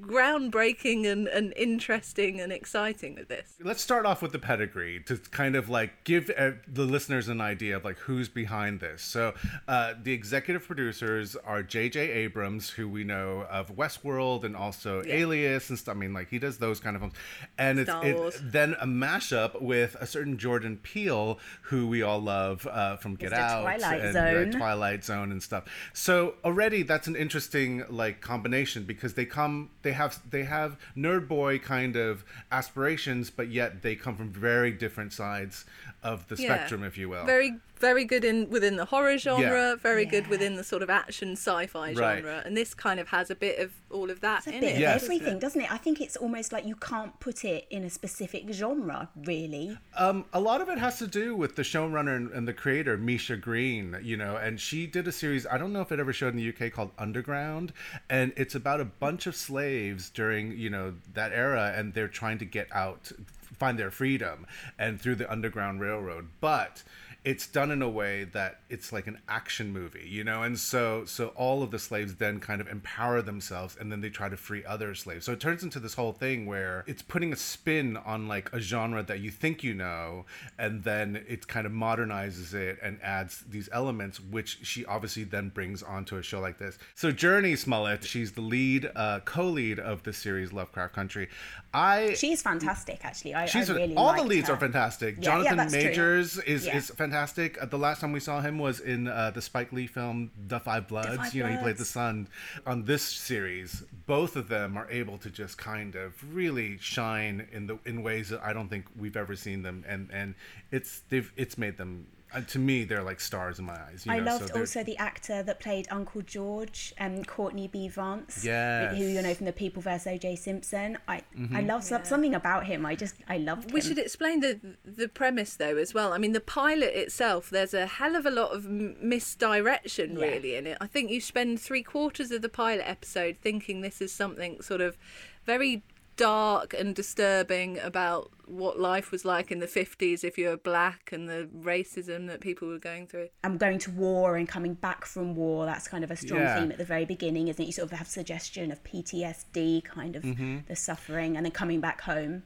[0.00, 3.54] groundbreaking and, and interesting and exciting with this.
[3.62, 7.40] Let's start off with the pedigree to kind of like give uh, the listeners an
[7.40, 9.02] idea of like who's behind this.
[9.02, 9.34] So,
[9.68, 12.00] uh, the executive producers are J.J.
[12.10, 15.14] Abrams, who we know of Westworld and also Yeah.
[15.16, 15.96] Alias and stuff.
[15.96, 17.14] I mean, like he does those kind of films,
[17.58, 22.20] and it's Star it, then a mashup with a certain Jordan Peele, who we all
[22.20, 23.38] love uh, from Get Mr.
[23.38, 24.54] Out Twilight and Zone.
[24.54, 25.64] uh, Twilight Zone and stuff.
[25.92, 31.28] So already that's an interesting like combination because they come they have they have nerd
[31.28, 35.64] boy kind of aspirations, but yet they come from very different sides
[36.06, 36.54] of the Yeah.
[36.54, 37.24] spectrum, if you will.
[37.26, 39.70] Very, very good in within the horror genre.
[39.70, 39.74] Yeah.
[39.74, 41.96] Very good within the sort of action sci-fi Right.
[42.18, 44.60] genre, and this kind of has a bit of all of that It's a in
[44.60, 44.74] bit it.
[44.74, 45.02] of Yes.
[45.04, 45.70] everything, doesn't it?
[45.70, 49.76] I think it's almost like you can't put it in a specific genre, really.
[49.96, 52.96] Um, a lot of it has to do with the showrunner and, and the creator,
[52.96, 56.12] Misha Green, you know, and she did a series, I don't know if it ever
[56.12, 57.72] showed in the UK called Underground,
[58.08, 62.38] and it's about a bunch of slaves during, you know, that era, and they're trying
[62.38, 63.12] to get out,
[63.58, 64.46] find their freedom,
[64.78, 66.28] and through the Underground Railroad.
[66.40, 66.82] But
[67.26, 71.04] it's done in a way that it's like an action movie, you know, and so
[71.04, 74.36] so all of the slaves then kind of empower themselves, and then they try to
[74.36, 75.26] free other slaves.
[75.26, 78.60] So it turns into this whole thing where it's putting a spin on like a
[78.60, 80.24] genre that you think you know,
[80.56, 85.48] and then it kind of modernizes it and adds these elements, which she obviously then
[85.48, 86.78] brings onto a show like this.
[86.94, 91.28] So Jurnee Smollett, she's the lead, uh, co-lead of the series Lovecraft Country.
[91.74, 93.34] I She's fantastic, actually.
[93.34, 94.54] I, She's I really all the leads her.
[94.54, 95.16] are fantastic.
[95.16, 95.82] Yeah, Jonathan yeah, that's true.
[95.82, 96.76] Majors is Yeah.
[96.76, 97.15] is fantastic.
[97.16, 100.60] Uh, the last time we saw him was in uh, the Spike Lee film The
[100.60, 101.16] Five Bloods.
[101.16, 102.28] Five you know, he played the son.
[102.66, 107.66] On this series, both of them are able to just kind of really shine in
[107.66, 110.34] the in ways that I don't think we've ever seen them, and and
[110.70, 112.06] it's they've it's made them.
[112.36, 114.04] Uh, to me, they're like stars in my eyes.
[114.04, 114.24] You I know?
[114.24, 117.88] so loved they're- also the actor that played Uncle George, um, Courtney B.
[117.88, 118.96] Vance, Yes.
[118.98, 120.06] who you know from the People vs.
[120.06, 120.36] O.J.
[120.36, 120.98] Simpson.
[121.08, 121.66] I I Mhm.
[121.66, 122.84] love some, something about him.
[122.84, 126.12] I just I loved We should explain the the premise though as well.
[126.12, 130.26] I mean, the pilot itself, there's a hell of a lot of misdirection Yeah.
[130.26, 130.78] really in it.
[130.80, 134.80] I think you spend three quarters of the pilot episode thinking this is something sort
[134.80, 134.96] of
[135.44, 135.82] very
[136.16, 141.10] dark and disturbing about what life was like in the 50s if you were black
[141.12, 143.28] and the racism that people were going through.
[143.44, 145.66] I'm going to war and coming back from war.
[145.66, 146.60] That's kind of a strong Yeah.
[146.60, 147.66] theme at the very beginning, isn't it?
[147.66, 150.66] You sort of have suggestion of PTSD, kind of Mhm.
[150.66, 152.44] the suffering, and then coming back home.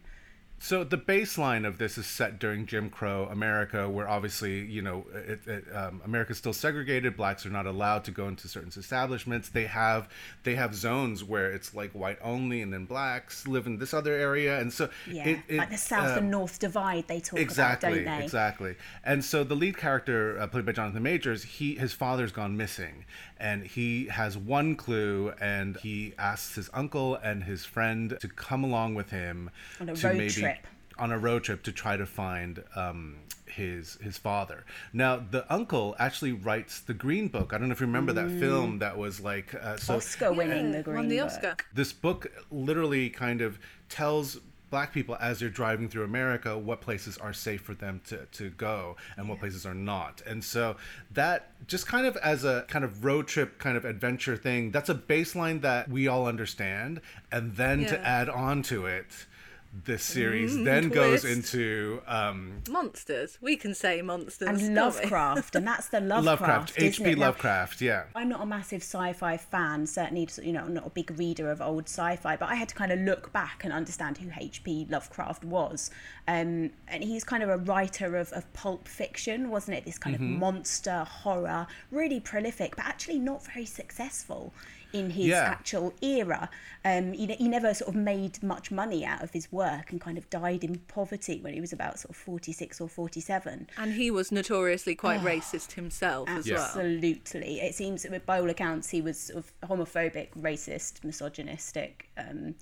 [0.63, 5.07] So the baseline of this is set during Jim Crow America, where obviously you know
[5.15, 7.17] it, it, um, America's still segregated.
[7.17, 9.49] Blacks are not allowed to go into certain establishments.
[9.49, 10.11] They have
[10.43, 14.13] they have zones where it's like white only, and then blacks live in this other
[14.13, 17.41] area, and so Yeah, it, it, like the South um, and North divide they talk
[17.41, 18.25] exactly, about, don't they?
[18.25, 18.77] Exactly.
[19.03, 23.07] And so the lead character, uh, played by Jonathan Majors, he his father's gone missing,
[23.41, 28.63] and he has one clue, and he asks his uncle and his friend to come
[28.65, 30.67] along with him On a to road maybe trip.
[30.99, 33.17] on a road trip to try to find um,
[33.47, 34.65] his his father.
[34.93, 37.53] Now the uncle actually writes the Green Book.
[37.53, 38.39] I don't know if you remember that Mm.
[38.41, 41.27] film that was like uh, so Oscar winning the Green won the Book.
[41.27, 41.57] Oscar.
[41.75, 44.39] this book literally kind of tells
[44.71, 48.51] black people as they're driving through America what places are safe for them to, to
[48.51, 50.23] go and what places are not.
[50.27, 50.77] And so
[51.13, 54.89] that just kind of as a kind of road trip kind of adventure thing, that's
[54.89, 57.01] a baseline that we all understand.
[57.33, 59.27] And then to add on to it,
[59.73, 63.39] this series Mm, then goes into um, Monsters.
[63.41, 64.49] We can say monsters.
[64.49, 64.75] and?
[64.75, 66.41] Lovecraft, and that's the Lovecraft.
[66.41, 67.11] Lovecraft, H.P.
[67.13, 67.19] it?
[67.19, 68.05] Lovecraft, yeah.
[68.17, 71.85] I'm not a massive sci-fi fan, certainly you know not a big reader of old
[71.85, 74.89] sci-fi, but I had to kind of look back and understand who H.P.
[74.91, 75.91] Lovecraft was.
[76.27, 79.85] Um, and he's kind of a writer of, of pulp fiction, wasn't it?
[79.85, 80.35] This kind Mhm.
[80.35, 84.53] of monster horror, really prolific, but actually not very successful
[84.93, 85.43] in his Yeah.
[85.43, 86.49] actual era.
[86.85, 90.17] Um, he, he never sort of made much money out of his work and kind
[90.19, 93.69] of died in poverty when he was about sort of 46 or 47.
[93.77, 96.63] And he was notoriously quite Oh, racist himself as well.
[96.63, 97.61] Absolutely.
[97.61, 102.09] It seems that by all accounts he was sort of homophobic, racist, misogynistic.
[102.17, 102.55] Um,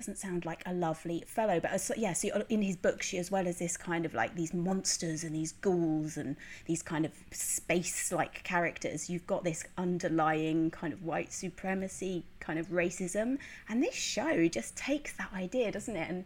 [0.00, 3.30] doesn't sound like a lovely fellow, but as, yeah, so in his book, she as
[3.30, 7.12] well as this kind of like these monsters and these ghouls and these kind of
[7.32, 13.36] space-like characters, you've got this underlying kind of white supremacy, kind of racism,
[13.68, 16.24] and this show just takes that idea, doesn't it, and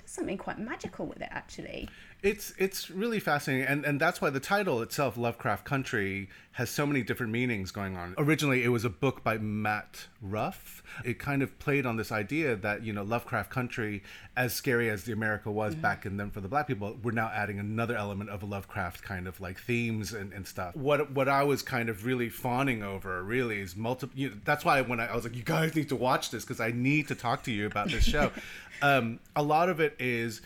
[0.00, 1.88] does something quite magical with it, actually.
[2.20, 6.84] It's it's really fascinating, and and that's why the title itself, Lovecraft Country, has so
[6.84, 8.16] many different meanings going on.
[8.18, 10.82] Originally, it was a book by Matt Ruff.
[11.04, 14.02] It kind of played on this idea that you know Lovecraft Country,
[14.36, 17.30] as scary as the America was back in then for the black people, we're now
[17.32, 20.74] adding another element of a Lovecraft kind of like themes and, and stuff.
[20.74, 24.18] What what I was kind of really fawning over really is multiple.
[24.18, 26.44] You know, that's why when I, I was like, you guys need to watch this
[26.44, 28.32] because I need to talk to you about this show.
[28.82, 30.42] um, a lot of it is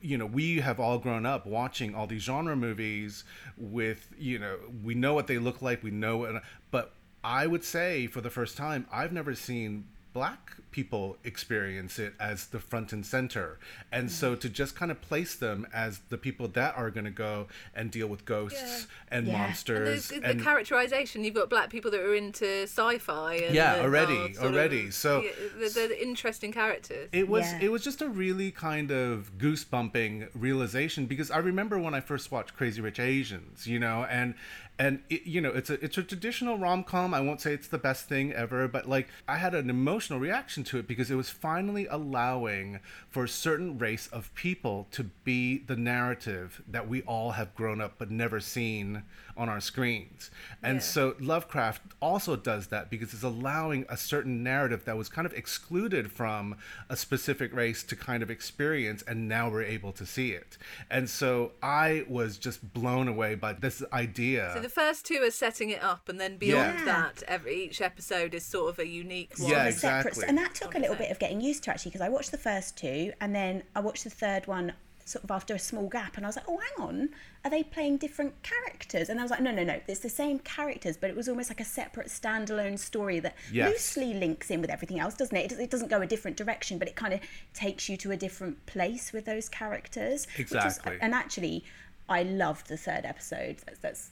[0.00, 3.24] you know we have all grown up watching all these genre movies
[3.56, 6.92] with you know we know what they look like we know what, but
[7.24, 9.84] i would say for the first time i've never seen
[10.18, 13.58] black people experience it as the front and center
[13.90, 14.40] and so mm-hmm.
[14.40, 17.90] to just kind of place them as the people that are going to go and
[17.90, 22.14] deal with ghosts and And monsters the, the characterization, you've got black people that are
[22.14, 23.34] into sci-fi.
[23.50, 24.90] Yeah, that already, of- already.
[24.90, 27.08] So- yeah, they're, they're interesting characters.
[27.12, 31.94] It was it was just a really kind of goosebumping realization because I remember when
[31.94, 34.34] I first watched Crazy Rich Asians, you know, and
[34.78, 37.12] and it, you know it's a it's a traditional rom com.
[37.14, 40.64] I won't say it's the best thing ever, but like I had an emotional reaction
[40.64, 45.58] to it because it was finally allowing for a certain race of people to be
[45.58, 49.02] the narrative that we all have grown up but never seen
[49.36, 50.30] on our screens.
[50.62, 50.82] And Yeah.
[50.82, 55.32] so Lovecraft also does that because it's allowing a certain narrative that was kind of
[55.32, 56.56] excluded from
[56.88, 60.58] a specific race to kind of experience, and now we're able to see it.
[60.90, 64.50] And so I was just blown away by this idea.
[64.54, 66.84] So the first two are setting it up, and then beyond Yeah.
[66.84, 69.50] that, every each episode is sort of a unique one.
[69.50, 70.18] Yeah, separate.
[70.28, 72.38] And that took a little bit of getting used to actually because I watched the
[72.38, 76.18] first two and then I watched the third one sort of after a small gap
[76.18, 77.08] and I was like, oh, hang on,
[77.42, 79.08] are they playing different characters?
[79.08, 81.48] And I was like, no, no, no, it's the same characters, but it was almost
[81.48, 83.70] like a separate standalone story that Yes.
[83.70, 85.50] loosely links in with everything else, doesn't it?
[85.52, 87.20] It, it doesn't go a different direction, but it kind of
[87.54, 90.26] takes you to a different place with those characters.
[90.36, 90.98] which is- Exactly.
[91.00, 91.64] and actually,
[92.10, 93.56] I loved the third episode.
[93.66, 94.10] That's, that's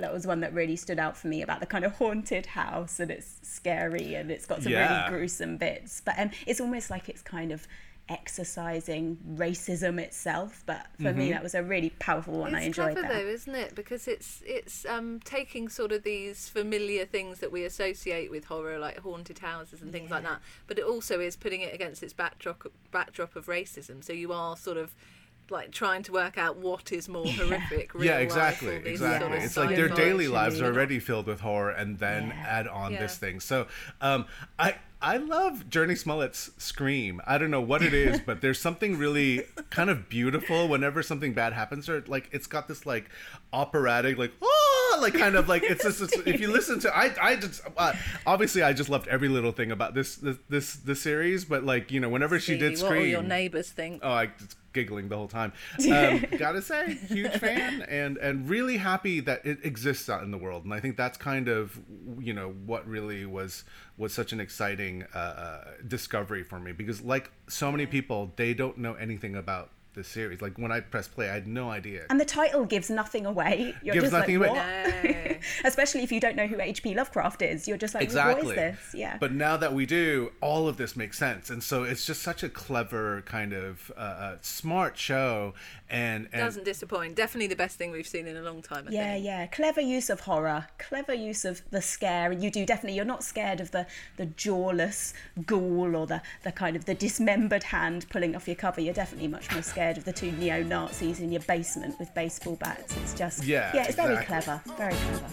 [0.00, 3.00] that was one that really stood out for me about the kind of haunted house
[3.00, 5.04] and it's scary and it's got some Yeah.
[5.08, 6.00] really gruesome bits.
[6.04, 7.66] But um, it's almost like it's kind of
[8.10, 10.62] exercising racism itself.
[10.66, 11.32] But for me, Mhm.
[11.32, 12.54] that was a really powerful one.
[12.54, 13.12] I It's enjoyed clever that.
[13.22, 13.74] though, isn't it?
[13.74, 18.78] Because it's it's um, taking sort of these familiar things that we associate with horror,
[18.78, 22.12] like haunted houses and things like that, but it also is putting it against its
[22.12, 24.02] backdrop backdrop of racism.
[24.04, 24.94] So you are sort of
[25.50, 27.94] like trying to work out what is more horrific.
[27.94, 29.28] Real yeah, exactly, or exactly.
[29.28, 32.44] Sort of it's like their daily lives are already filled with horror, and then Yeah.
[32.46, 33.00] add on Yeah.
[33.00, 33.40] this thing.
[33.40, 33.66] So,
[34.00, 34.26] um,
[34.58, 37.20] I I love Jurnee Smollett's scream.
[37.24, 41.34] I don't know what it is, but there's something really kind of beautiful whenever something
[41.34, 41.88] bad happens.
[41.88, 43.08] or like it's got this like
[43.52, 44.57] operatic, like oh,
[45.00, 47.92] like kind of like it's just it's, if you listen to I I just uh,
[48.26, 51.90] obviously I just loved every little thing about this this this, this series, but like
[51.90, 54.00] you know whenever she did Stevie, what will scream, your neighbours think?
[54.02, 55.52] Oh, I was giggling the whole time.
[55.88, 60.36] Um, gotta say, huge fan, and and really happy that it exists out in the
[60.36, 60.64] world.
[60.64, 61.80] And I think that's kind of
[62.18, 63.64] you know what really was
[63.96, 68.54] was such an exciting uh, uh, discovery for me because like so many people, they
[68.54, 70.40] don't know anything about this series.
[70.40, 72.06] Like when I pressed play, I had no idea.
[72.08, 73.74] And the title gives nothing away.
[73.82, 75.40] You're Gives just nothing like, away.
[75.40, 75.44] what?
[75.66, 76.94] Especially if you don't know who H.P.
[76.94, 77.68] Lovecraft is.
[77.68, 78.46] You're just like, exactly.
[78.46, 78.94] what is this?
[78.94, 79.18] Yeah.
[79.18, 82.42] But now that we do, all of this makes sense, and so it's just such
[82.42, 85.54] a clever kind of uh, uh, smart show,
[85.90, 87.16] and, and Doesn't disappoint.
[87.16, 88.86] Definitely the best thing we've seen in a long time.
[88.88, 89.24] I yeah, think.
[89.24, 89.46] yeah.
[89.46, 92.30] Clever use of horror, clever use of the scare.
[92.30, 93.86] And you do definitely, you're not scared of the,
[94.18, 95.14] the jawless
[95.46, 98.82] ghoul or the, the kind of the dismembered hand pulling off your cover.
[98.82, 102.56] You're definitely much more scared of the two neo Nazis in your basement with baseball
[102.56, 102.96] bats.
[102.98, 105.28] It's just, Yeah, yeah, it's very clever, very clever.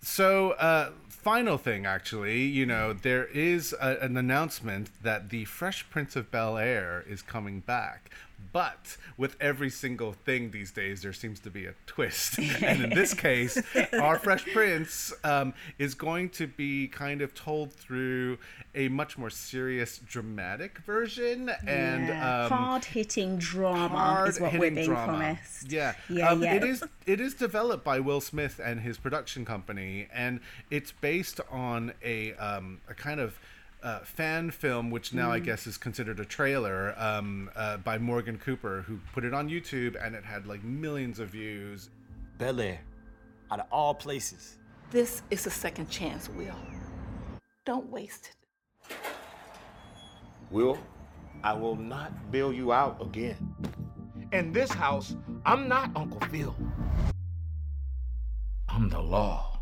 [0.00, 5.90] So, uh, final thing, actually, you know, there is a, an announcement that the Fresh
[5.90, 8.10] Prince of Bel Air is coming back.
[8.52, 12.38] But with every single thing these days, there seems to be a twist.
[12.62, 13.60] and in this case,
[13.94, 18.38] our Fresh Prince um, is going to be kind of told through
[18.74, 21.50] a much more serious, dramatic version.
[21.66, 22.44] And yeah.
[22.44, 25.18] um, hard-hitting drama is what we're being drama.
[25.18, 25.70] promised.
[25.70, 26.54] Yeah, Yeah, um, yeah.
[26.54, 26.84] It is.
[27.06, 30.40] It is developed by Will Smith and his production company, and
[30.70, 33.38] it's based on a um, a kind of.
[33.82, 35.44] Uh, fan film, which now I Mm.
[35.44, 39.94] guess is considered a trailer, um, uh, by Morgan Cooper, who put it on YouTube,
[40.02, 41.90] and it had like millions of views.
[42.38, 42.80] Bel Air,
[43.50, 44.56] out of all places.
[44.90, 46.56] This is a second chance, Will.
[47.64, 48.30] Don't waste
[48.88, 48.96] it.
[50.50, 50.78] Will,
[51.44, 53.36] I will not bail you out again.
[54.32, 55.14] In this house,
[55.44, 56.56] I'm not Uncle Phil.
[58.68, 59.60] I'm the law.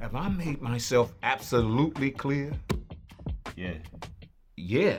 [0.00, 2.52] Have I made myself absolutely clear?
[3.56, 3.74] Yeah.
[4.56, 4.98] Yeah.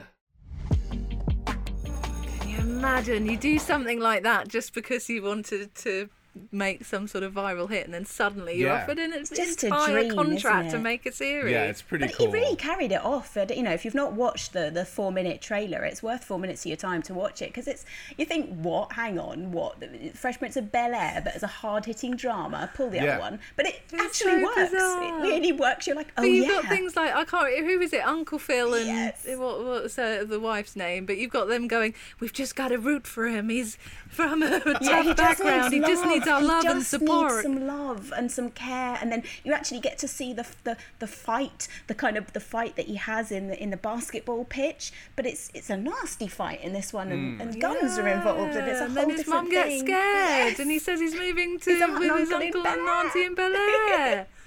[0.89, 6.09] Can you imagine you do something like that just because you wanted to
[6.51, 8.81] make some sort of viral hit, and then suddenly you're Yeah.
[8.81, 11.51] offered an It's just a entire dream, contract isn't to make a series.
[11.51, 12.25] Yeah, it's pretty but cool.
[12.27, 13.35] he really carried it off.
[13.35, 16.39] And, You know, if you've not watched the the four minute trailer, it's worth four
[16.39, 17.85] minutes of your time to watch it because it's.
[18.17, 18.93] You think, what?
[18.93, 19.75] Hang on, what?
[20.15, 22.71] Fresh Prince of Bel Air, but as a hard hitting drama.
[22.73, 23.13] Pull the Yeah.
[23.13, 24.71] other one, but it It's actually so works.
[24.71, 25.03] bizarre.
[25.03, 25.85] It really works.
[25.85, 26.61] You're like, oh but you've yeah.
[26.61, 27.57] got things like I can't.
[27.59, 28.01] Who is it?
[28.05, 31.05] Uncle Phil and what, what's uh, the wife's name?
[31.05, 31.93] But you've got them going.
[32.19, 33.49] We've just got to root for him.
[33.49, 33.77] He's
[34.09, 35.73] from a tough Yeah, he background.
[35.73, 37.31] He just needs our He love and just support.
[37.31, 40.77] Needs some love and some care, and then you actually get to see the, the
[40.99, 44.45] the fight, the kind of the fight that he has in the in the basketball
[44.45, 44.91] pitch.
[45.15, 47.23] But it's it's a nasty fight in this one, and.
[47.39, 47.41] Mm.
[47.41, 50.49] and guns are involved, and it's a and whole then his different mum gets scared,
[50.51, 50.59] Yes.
[50.59, 52.89] and he says he's moving to His aunt with his uncle in and Air.
[52.89, 54.27] auntie in Bel Air.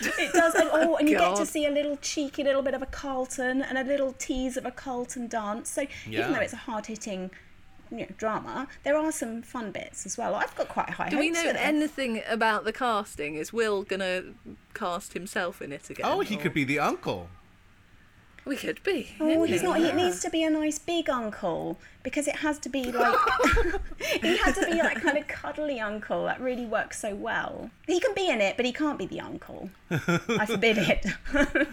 [0.00, 2.82] It does, and oh, and you get to see a little cheeky little bit of
[2.82, 5.68] a Carlton and a little tease of a Carlton dance.
[5.70, 6.20] So Yeah.
[6.20, 7.30] even though it's a hard hitting.
[7.90, 8.68] You know, drama.
[8.82, 10.34] There are some fun bits as well.
[10.34, 11.62] I've got quite high Do we know for this.
[11.62, 13.36] anything about the casting?
[13.36, 14.22] Is Will gonna
[14.74, 16.04] cast himself in it again?
[16.06, 17.28] Oh, he or- could be the uncle.
[18.44, 19.16] We could be.
[19.18, 19.80] Oh, he's not.
[19.80, 19.96] It Yeah.
[19.96, 23.18] needs to be a nice big uncle because it has to be like
[24.22, 26.26] he had to be like kind of cuddly uncle.
[26.26, 27.68] That really works so well.
[27.88, 29.70] He can be in it, but he can't be the uncle.
[29.90, 31.04] I forbid it.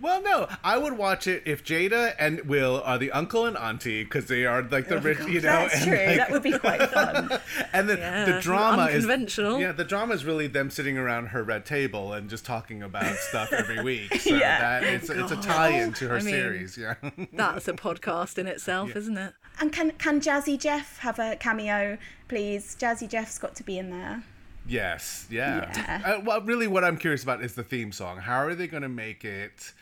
[0.00, 4.02] Well, no, I would watch it if Jada and Will are the uncle and auntie
[4.02, 5.68] because they are like the oh, rich, you know.
[5.68, 6.06] That's and, true.
[6.06, 7.38] like- That would be quite fun.
[7.74, 9.60] and the, Yeah, the drama is unconventional.
[9.60, 13.14] Yeah, the drama is really them sitting around her red table and just talking about
[13.16, 14.14] stuff every week.
[14.20, 14.80] So Yeah.
[14.80, 16.78] that it's, it's a tie-in to her I mean, series.
[16.78, 16.94] Yeah.
[17.32, 19.34] That's a podcast in itself, isn't it?
[19.60, 21.98] And can can Jazzy Jeff have a cameo,
[22.28, 22.76] please?
[22.80, 24.22] Jazzy Jeff's got to be in there.
[24.66, 25.70] Yes, yeah.
[25.74, 26.02] Yeah.
[26.04, 28.18] Uh, well, really, what I'm curious about is the theme song.
[28.18, 29.72] How are they going to make it,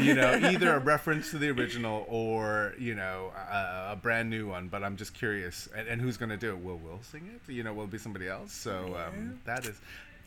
[0.00, 4.48] you know, either a reference to the original or, you know, a, a brand new
[4.48, 4.68] one?
[4.68, 5.68] But I'm just curious.
[5.76, 6.58] And, and who's going to do it?
[6.58, 7.52] Will Will sing it?
[7.52, 8.52] You know, will it be somebody else?
[8.52, 9.80] So um, that is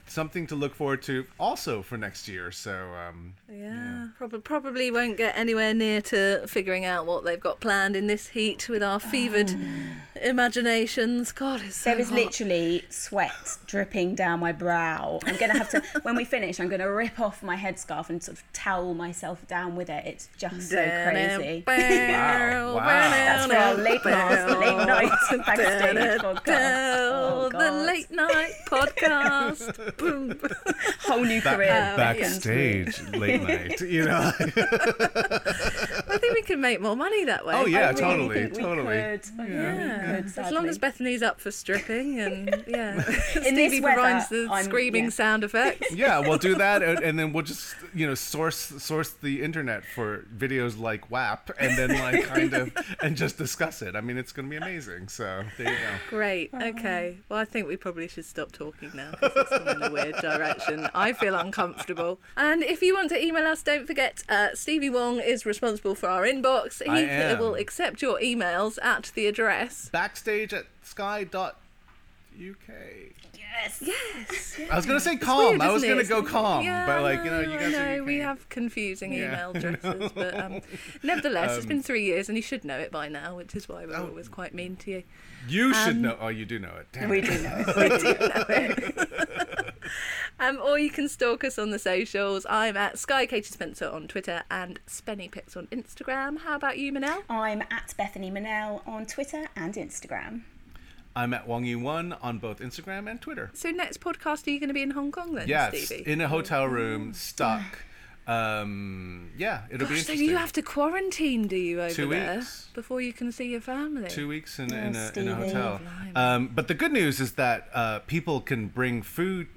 [0.08, 2.51] something to look forward to also for next year.
[2.51, 2.72] So,
[3.08, 7.95] um, Yeah, Probably, probably won't get anywhere near to figuring out what they've got planned
[7.95, 9.53] in this heat with our fevered
[10.22, 11.32] imaginations.
[11.32, 12.16] God, it's so There is hot.
[12.20, 13.32] literally sweat
[13.66, 15.20] dripping down my brow.
[15.26, 16.60] I'm gonna have to when we finish.
[16.60, 20.06] I'm gonna rip off my headscarf and sort of towel myself down with it.
[20.06, 21.64] It's just so crazy.
[21.68, 22.86] Wow, wow.
[22.86, 25.12] That's for our late night, late night
[25.56, 27.12] backstage podcast.
[27.12, 29.93] Oh, the late night podcast.
[29.98, 30.39] Boom.
[31.02, 31.93] Whole new career.
[31.96, 34.32] backstage late night, you know.
[36.16, 37.55] I think we can make more money that way.
[37.55, 38.86] Oh, yeah, I really totally, we totally.
[38.97, 39.22] could.
[39.38, 40.78] Yeah, Yeah, we could, as long as.
[40.78, 43.01] Bethany's up for stripping and yeah,
[43.32, 45.09] Stevie weather, provides the I'm- screaming yeah.
[45.09, 45.91] sound effects.
[45.95, 49.84] yeah, we'll do that, and, and then we'll just you know source source the internet
[49.86, 53.95] for videos like WAP, and then like kind of and just discuss it.
[53.95, 55.07] I mean, it's going to be amazing.
[55.07, 55.89] So there you go.
[56.09, 56.49] Great.
[56.53, 57.18] Okay.
[57.30, 60.16] Well, I think we probably should stop talking now because it's gone in a weird
[60.18, 60.88] direction.
[60.93, 62.20] I feel uncomfortable.
[62.38, 66.05] And if you want to email us, don't forget uh, Stevie Wong is responsible for
[66.08, 66.82] our inbox.
[66.84, 67.39] He I am.
[67.39, 69.89] will accept your emails at the address.
[69.89, 71.56] Backstage at sky.uk.
[72.38, 73.82] Yes.
[73.82, 74.60] Yes.
[74.72, 75.51] I was gonna say calm.
[75.51, 76.10] weird, I was isn't gonna it?
[76.10, 78.49] go calm, Yeah, but I like you know, you guys I are know, we have
[78.49, 80.62] confusing Yeah, email I addresses, but um,
[81.03, 83.86] nevertheless, it's been three years, and you should know it by now, which is why
[83.86, 85.03] we're always quite mean to you.
[85.47, 86.18] You should Um, know.
[86.20, 86.88] Oh, you do know it.
[86.91, 87.26] Damn we it.
[87.26, 87.68] do know it.
[87.78, 89.74] We do know it.
[90.38, 92.46] Um, or you can stalk us on the socials.
[92.50, 96.40] I'm at Sky Katie Spencer on Twitter and Spenny Pics on Instagram.
[96.40, 97.24] How about you, Minelle?
[97.30, 100.42] I'm at Bethany Minelle on Twitter and Instagram.
[101.16, 103.50] I'm at Wong Yu One on both Instagram and Twitter.
[103.54, 106.04] So next podcast, are you going to be in Hong Kong then, Yes, Stevie?
[106.12, 107.62] in a hotel room, stuck.
[108.28, 110.30] Um, yeah, it'll be Gosh, so interesting.
[110.30, 112.68] you have to quarantine, do you, over Two there weeks.
[112.74, 114.10] before you can see your family?
[114.10, 115.80] Two weeks in, Oh, in, a, in a hotel.
[115.82, 116.12] Blimey.
[116.16, 119.48] Um, but the good news is that uh, people can bring food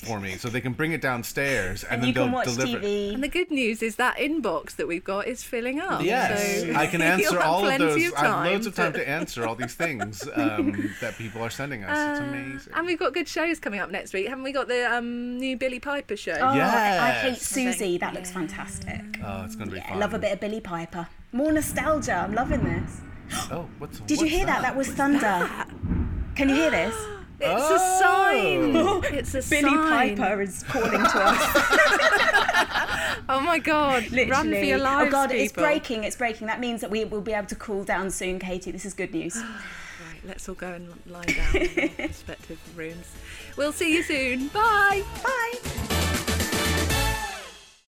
[0.00, 2.78] for me, so they can bring it downstairs and, then they'll deliver.
[2.78, 3.14] it.
[3.14, 6.02] And the good news is that inbox that we've got is filling up.
[6.02, 7.96] Yes, so I can answer all of those.
[8.06, 11.42] Of I have time loads of time to answer all these things um, that people
[11.42, 11.90] are sending us.
[11.90, 12.72] it's Uh, amazing.
[12.74, 14.28] And we've got good shows coming up next week.
[14.28, 16.32] Haven't we got the um, new Billie Piper show?
[16.40, 17.98] Oh, I, I hate Suzie.
[18.00, 19.00] That looks fantastic.
[19.24, 20.00] Oh, it's going to be I fun.
[20.00, 21.06] love a bit of Billie Piper.
[21.32, 22.14] More nostalgia.
[22.14, 23.00] I'm loving this.
[23.50, 24.60] Oh, what's Did you hear that?
[24.62, 25.48] That was thunder.
[26.36, 26.94] Can you hear this?
[27.40, 27.74] It's Oh.
[27.74, 29.14] a sign.
[29.14, 29.64] It's a sign.
[29.64, 29.68] Oh.
[29.70, 30.16] Billie sign.
[30.16, 32.60] Piper is calling to us.
[33.26, 34.04] Oh my God!
[34.12, 36.04] Run for your oh, lives, Oh God, it's breaking.
[36.04, 36.46] It's breaking.
[36.46, 38.70] That means that we will be able to cool down soon, Katie.
[38.70, 39.40] This is good news.
[40.12, 43.12] Right, let's all go and lie down in our respective rooms.
[43.56, 44.48] We'll see you soon.
[44.48, 45.04] Bye.
[45.22, 46.00] Bye.